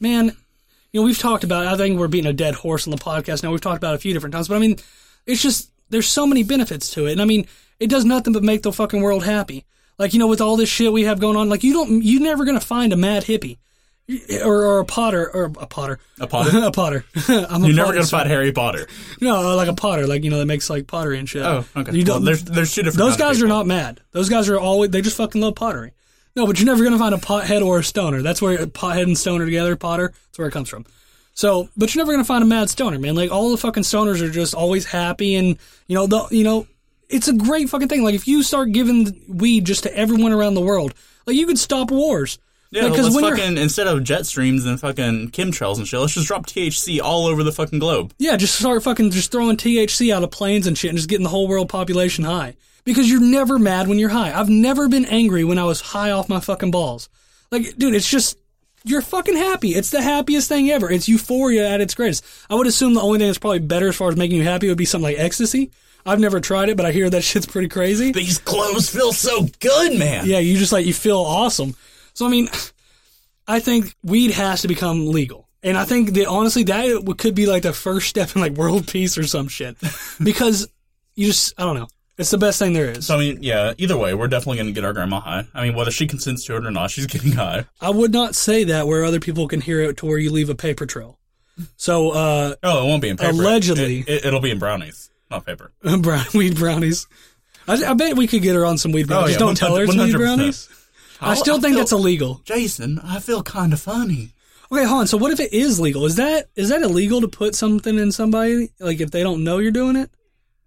[0.00, 0.36] man,
[0.94, 1.66] you know, we've talked about.
[1.66, 3.50] I think we're beating a dead horse on the podcast now.
[3.50, 4.76] We've talked about it a few different times, but I mean,
[5.26, 7.46] it's just there's so many benefits to it, and I mean,
[7.80, 9.66] it does nothing but make the fucking world happy.
[9.98, 12.22] Like you know, with all this shit we have going on, like you don't, you're
[12.22, 13.58] never gonna find a mad hippie.
[14.44, 16.50] Or, or a potter, or a potter, A potter?
[16.66, 17.06] a potter.
[17.28, 18.86] I'm a You're never potter, gonna so- find Harry Potter.
[19.22, 21.42] No, like a potter, like you know, that makes like pottery and shit.
[21.42, 21.92] Oh, okay.
[21.92, 22.98] You Well, don't, there's there's two different.
[23.08, 24.02] those guys are not mad.
[24.12, 25.92] Those guys are always they just fucking love pottery.
[26.36, 28.22] No, but you're never gonna find a pothead or a stoner.
[28.22, 30.12] That's where pothead and stoner together, potter.
[30.26, 30.84] That's where it comes from.
[31.34, 33.14] So, but you're never gonna find a mad stoner, man.
[33.14, 36.66] Like all the fucking stoners are just always happy, and you know, the you know,
[37.08, 38.02] it's a great fucking thing.
[38.02, 40.94] Like if you start giving weed just to everyone around the world,
[41.26, 42.38] like you could stop wars.
[42.70, 46.14] Yeah, Like, let's when fucking instead of jet streams and fucking chemtrails and shit, let's
[46.14, 48.12] just drop THC all over the fucking globe.
[48.18, 51.22] Yeah, just start fucking just throwing THC out of planes and shit and just getting
[51.22, 52.56] the whole world population high.
[52.84, 54.38] Because you're never mad when you're high.
[54.38, 57.08] I've never been angry when I was high off my fucking balls.
[57.50, 58.36] Like, dude, it's just
[58.84, 59.70] you're fucking happy.
[59.70, 60.90] It's the happiest thing ever.
[60.90, 62.24] It's euphoria at its greatest.
[62.50, 64.68] I would assume the only thing that's probably better as far as making you happy
[64.68, 65.70] would be something like ecstasy.
[66.06, 68.12] I've never tried it, but I hear that shit's pretty crazy.
[68.12, 70.26] These clothes feel so good, man.
[70.26, 71.74] Yeah, you just like you feel awesome.
[72.12, 72.48] So I mean,
[73.48, 77.46] I think weed has to become legal, and I think that honestly that could be
[77.46, 79.76] like the first step in like world peace or some shit,
[80.22, 80.68] because
[81.14, 81.88] you just I don't know.
[82.16, 83.06] It's the best thing there is.
[83.06, 83.74] So I mean, yeah.
[83.76, 85.46] Either way, we're definitely gonna get our grandma high.
[85.52, 87.64] I mean, whether she consents to it or not, she's getting high.
[87.80, 90.48] I would not say that where other people can hear it to where you leave
[90.48, 91.18] a paper trail.
[91.76, 93.30] So uh, Oh, it won't be in paper.
[93.30, 94.00] Allegedly.
[94.06, 95.72] it, it, will be in brownies, not paper.
[96.00, 97.06] brown weed brownies.
[97.66, 99.30] I, I bet we could get her on some weed brownies.
[99.30, 100.68] Oh, yeah, don't tell her it's weed brownies.
[101.20, 102.40] I I'll- still I think feel- that's illegal.
[102.44, 104.34] Jason, I feel kind of funny.
[104.72, 105.06] Okay, hold on.
[105.06, 106.04] So what if it is legal?
[106.06, 109.58] Is that is that illegal to put something in somebody like if they don't know
[109.58, 110.10] you're doing it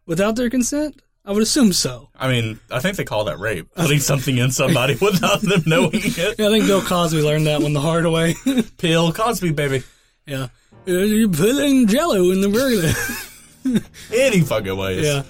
[0.05, 1.01] without their consent?
[1.27, 2.07] I would assume so.
[2.15, 3.67] I mean, I think they call that rape.
[3.75, 6.17] Putting something in somebody without them knowing it.
[6.39, 8.33] Yeah, I think Bill Cosby learned that one the hard way.
[8.77, 9.83] Bill Cosby, baby.
[10.25, 10.47] yeah,
[10.85, 13.81] you're putting Jello in the burger.
[14.13, 15.03] Any fucking ways.
[15.03, 15.23] yeah,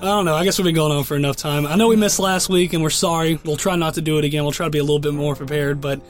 [0.00, 0.34] I don't know.
[0.34, 1.66] I guess we've been going on for enough time.
[1.66, 3.38] I know we missed last week, and we're sorry.
[3.44, 4.42] We'll try not to do it again.
[4.42, 6.00] We'll try to be a little bit more prepared, but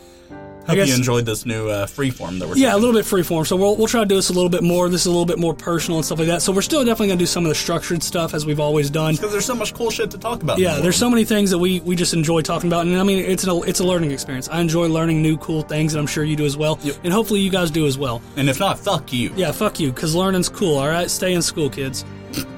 [0.66, 3.46] Hope guess- you enjoyed this new uh, freeform that we're Yeah, a little bit freeform.
[3.46, 4.88] So we'll, we'll try to do this a little bit more.
[4.88, 6.40] This is a little bit more personal and stuff like that.
[6.42, 8.88] So we're still definitely going to do some of the structured stuff as we've always
[8.88, 9.14] done.
[9.14, 10.58] because there's so much cool shit to talk about.
[10.58, 13.18] Yeah, there's so many things that we, we just enjoy talking about, and I mean
[13.18, 14.48] it's a it's a learning experience.
[14.48, 16.78] I enjoy learning new cool things, and I'm sure you do as well.
[16.82, 16.96] Yep.
[17.04, 18.22] And hopefully you guys do as well.
[18.36, 19.32] and if not, fuck you.
[19.36, 20.78] Yeah, fuck you, because learning's cool.
[20.78, 22.04] All right, stay in school, kids.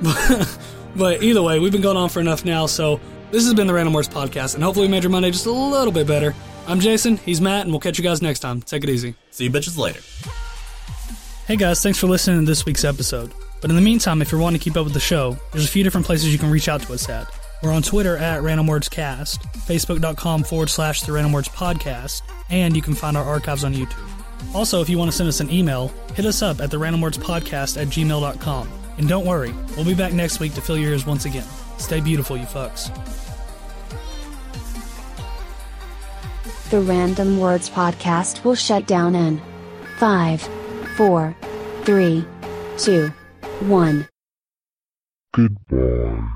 [0.97, 2.67] but either way, we've been going on for enough now.
[2.67, 3.01] So
[3.31, 5.51] this has been the Random Words podcast, and hopefully we made your Monday just a
[5.51, 6.35] little bit better.
[6.69, 7.17] I'm Jason.
[7.19, 8.61] He's Matt, and we'll catch you guys next time.
[8.61, 9.15] Take it easy.
[9.31, 10.01] See you bitches later.
[11.47, 13.33] Hey guys, thanks for listening to this week's episode.
[13.61, 15.69] But in the meantime, if you're wanting to keep up with the show, there's a
[15.69, 17.31] few different places you can reach out to us at.
[17.63, 22.95] We're on Twitter at randomwordscast, facebook.com forward slash the Random Words Podcast, and you can
[22.95, 24.55] find our archives on YouTube.
[24.55, 27.01] Also, if you want to send us an email, hit us up at the Random
[27.01, 28.69] Words Podcast at gmail.com.
[28.99, 31.47] And don't worry, we'll be back next week to fill your ears once again.
[31.79, 32.91] Stay beautiful, you fucks.
[36.69, 39.41] The Random Words podcast will shut down in
[39.99, 40.49] 5,
[40.97, 41.37] 4,
[41.85, 42.25] 3,
[42.79, 43.09] 2,
[43.61, 44.09] 1.
[45.33, 46.29] Goodbye.